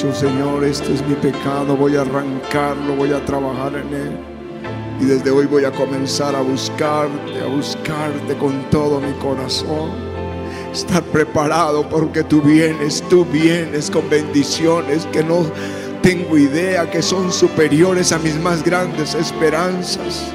Señor, 0.00 0.64
este 0.64 0.94
es 0.94 1.06
mi 1.06 1.14
pecado, 1.14 1.76
voy 1.76 1.94
a 1.94 2.00
arrancarlo, 2.00 2.96
voy 2.96 3.12
a 3.12 3.22
trabajar 3.26 3.74
en 3.74 3.94
él. 3.94 4.18
Y 4.98 5.04
desde 5.04 5.30
hoy 5.30 5.44
voy 5.44 5.66
a 5.66 5.70
comenzar 5.70 6.34
a 6.34 6.40
buscarte, 6.40 7.38
a 7.38 7.46
buscarte 7.46 8.34
con 8.38 8.62
todo 8.70 8.98
mi 8.98 9.12
corazón. 9.18 9.90
Estar 10.72 11.02
preparado 11.02 11.86
porque 11.86 12.24
tú 12.24 12.40
vienes, 12.40 13.02
tú 13.10 13.26
vienes 13.26 13.90
con 13.90 14.08
bendiciones 14.08 15.06
que 15.12 15.22
no 15.22 15.44
tengo 16.02 16.38
idea 16.38 16.90
que 16.90 17.02
son 17.02 17.30
superiores 17.30 18.10
a 18.12 18.18
mis 18.18 18.36
más 18.36 18.64
grandes 18.64 19.14
esperanzas. 19.14 20.32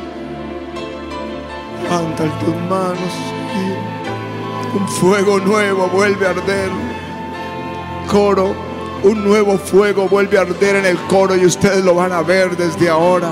Levanta 1.82 2.24
tus 2.40 2.56
manos 2.70 3.14
y 3.56 4.78
un 4.78 4.88
fuego 4.88 5.40
nuevo 5.40 5.88
vuelve 5.88 6.28
a 6.28 6.30
arder. 6.30 6.70
Coro, 8.08 8.65
un 9.06 9.24
nuevo 9.24 9.60
fuego 9.60 10.10
vuelve 10.10 10.40
a 10.40 10.42
arder 10.42 10.78
en 10.78 10.86
el 10.86 10.98
coro 11.06 11.36
y 11.36 11.46
ustedes 11.46 11.86
lo 11.86 11.94
van 11.94 12.12
a 12.12 12.24
ver 12.24 12.58
desde 12.58 12.90
ahora. 12.90 13.32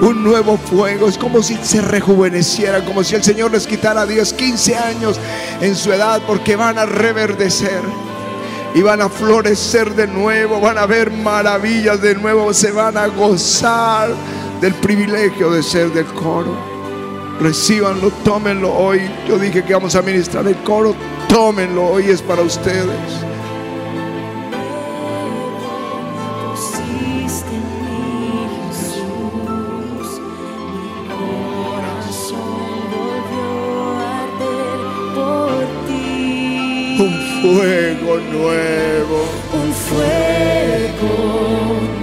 Un 0.00 0.24
nuevo 0.24 0.56
fuego, 0.56 1.08
es 1.08 1.18
como 1.18 1.42
si 1.42 1.56
se 1.56 1.82
rejuvenecieran, 1.82 2.86
como 2.86 3.04
si 3.04 3.16
el 3.16 3.22
Señor 3.22 3.50
les 3.50 3.66
quitara 3.66 4.06
10, 4.06 4.32
15 4.32 4.76
años 4.76 5.20
en 5.60 5.76
su 5.76 5.92
edad, 5.92 6.22
porque 6.26 6.56
van 6.56 6.78
a 6.78 6.86
reverdecer 6.86 7.82
y 8.74 8.80
van 8.80 9.02
a 9.02 9.10
florecer 9.10 9.94
de 9.94 10.06
nuevo, 10.06 10.58
van 10.58 10.78
a 10.78 10.86
ver 10.86 11.10
maravillas 11.10 12.00
de 12.00 12.14
nuevo, 12.14 12.54
se 12.54 12.72
van 12.72 12.96
a 12.96 13.08
gozar 13.08 14.08
del 14.62 14.72
privilegio 14.76 15.50
de 15.50 15.62
ser 15.62 15.92
del 15.92 16.06
coro. 16.06 16.56
Recíbanlo, 17.42 18.10
tómenlo 18.24 18.72
hoy. 18.72 19.02
Yo 19.28 19.38
dije 19.38 19.62
que 19.64 19.74
vamos 19.74 19.94
a 19.96 20.00
ministrar 20.00 20.46
el 20.46 20.56
coro, 20.62 20.94
tómenlo 21.28 21.88
hoy, 21.88 22.08
es 22.08 22.22
para 22.22 22.40
ustedes. 22.40 23.29
Un 37.00 37.18
fuego 37.40 38.18
nuevo. 38.30 39.24
Un 39.54 39.72
fuego 39.72 41.14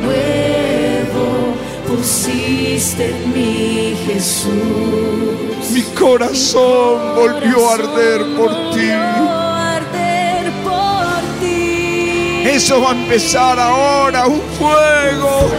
nuevo 0.02 1.54
pusiste 1.88 3.12
en 3.12 3.32
mí, 3.32 3.96
Jesús. 4.08 5.70
Mi 5.72 5.84
corazón 5.94 7.16
volvió 7.16 7.70
a 7.70 7.74
arder 7.76 8.22
por 8.36 8.50
ti. 8.72 8.88
Volvió 8.88 9.30
a 9.30 9.76
arder 9.76 10.52
por 10.64 11.22
ti. 11.42 12.42
Eso 12.46 12.82
va 12.82 12.94
a 12.94 12.96
empezar 12.96 13.60
ahora, 13.60 14.26
un 14.26 14.42
fuego. 14.58 15.52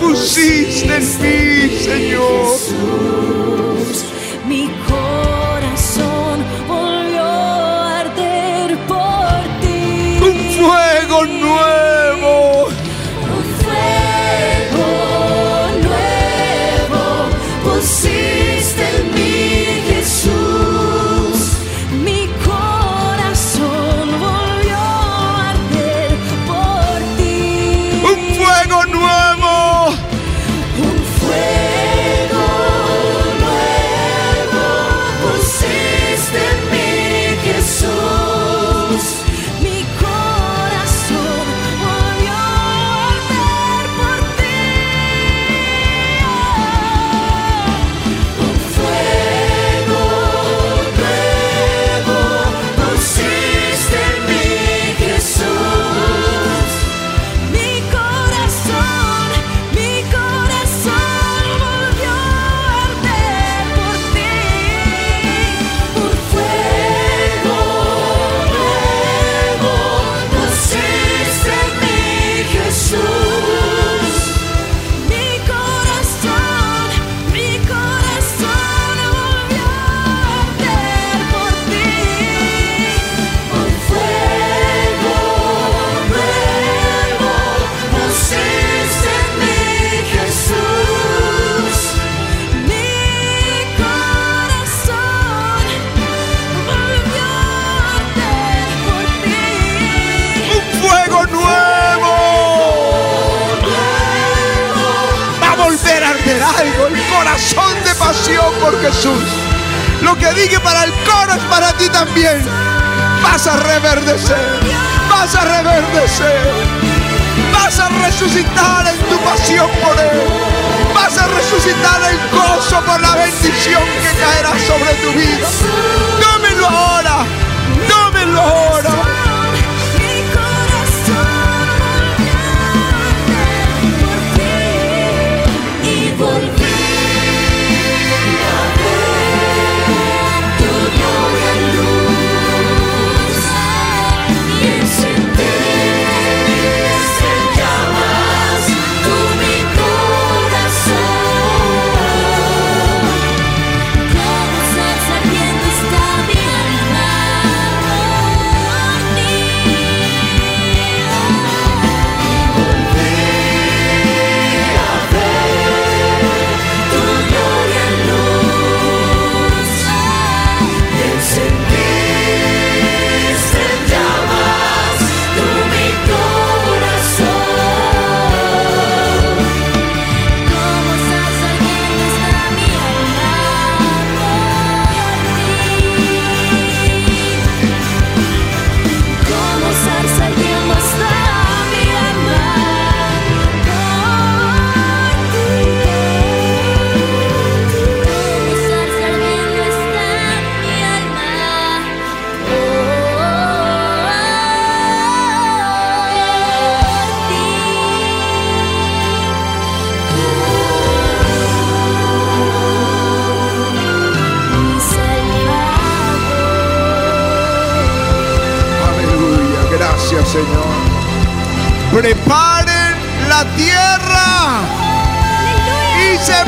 Pusiste 0.00 0.65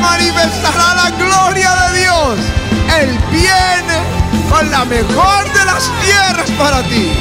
manifestará 0.01 0.95
la 0.95 1.09
gloria 1.11 1.75
de 1.75 1.99
Dios. 1.99 2.39
Él 2.99 3.19
viene 3.31 3.97
con 4.49 4.69
la 4.71 4.85
mejor 4.85 5.53
de 5.53 5.65
las 5.65 5.89
tierras 6.01 6.49
para 6.57 6.81
ti. 6.83 7.11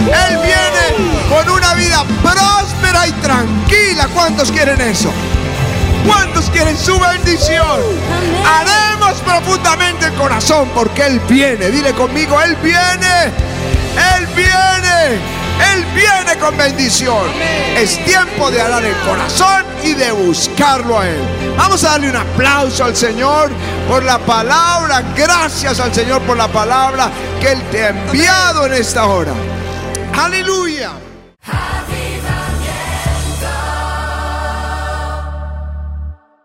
Él 0.00 0.38
viene 0.38 1.10
con 1.28 1.48
una 1.50 1.74
vida 1.74 2.04
próspera 2.22 3.06
y 3.06 3.12
tranquila. 3.12 4.08
¿Cuántos 4.14 4.50
quieren 4.50 4.80
eso? 4.80 5.12
¿Cuántos 6.06 6.48
quieren 6.50 6.76
su 6.78 6.98
bendición? 6.98 7.80
Haremos 8.46 9.18
profundamente 9.20 10.06
el 10.06 10.14
corazón 10.14 10.70
porque 10.74 11.06
Él 11.06 11.20
viene. 11.28 11.70
Dile 11.70 11.92
conmigo, 11.92 12.40
Él 12.40 12.56
viene. 12.62 13.32
Él 14.16 14.26
viene. 14.34 15.37
Él 15.72 15.84
viene 15.94 16.38
con 16.40 16.56
bendición. 16.56 17.26
Es 17.76 18.02
tiempo 18.04 18.50
de 18.50 18.60
arar 18.60 18.84
el 18.84 18.96
corazón 18.98 19.64
y 19.82 19.94
de 19.94 20.10
buscarlo 20.12 20.98
a 20.98 21.08
Él. 21.08 21.20
Vamos 21.56 21.84
a 21.84 21.90
darle 21.90 22.10
un 22.10 22.16
aplauso 22.16 22.84
al 22.84 22.96
Señor 22.96 23.50
por 23.88 24.02
la 24.04 24.18
palabra. 24.18 25.02
Gracias 25.16 25.80
al 25.80 25.94
Señor 25.94 26.22
por 26.22 26.36
la 26.36 26.48
palabra 26.48 27.10
que 27.40 27.52
Él 27.52 27.62
te 27.70 27.84
ha 27.84 27.88
enviado 27.88 28.66
en 28.66 28.74
esta 28.74 29.06
hora. 29.06 29.32
Aleluya. 30.14 31.07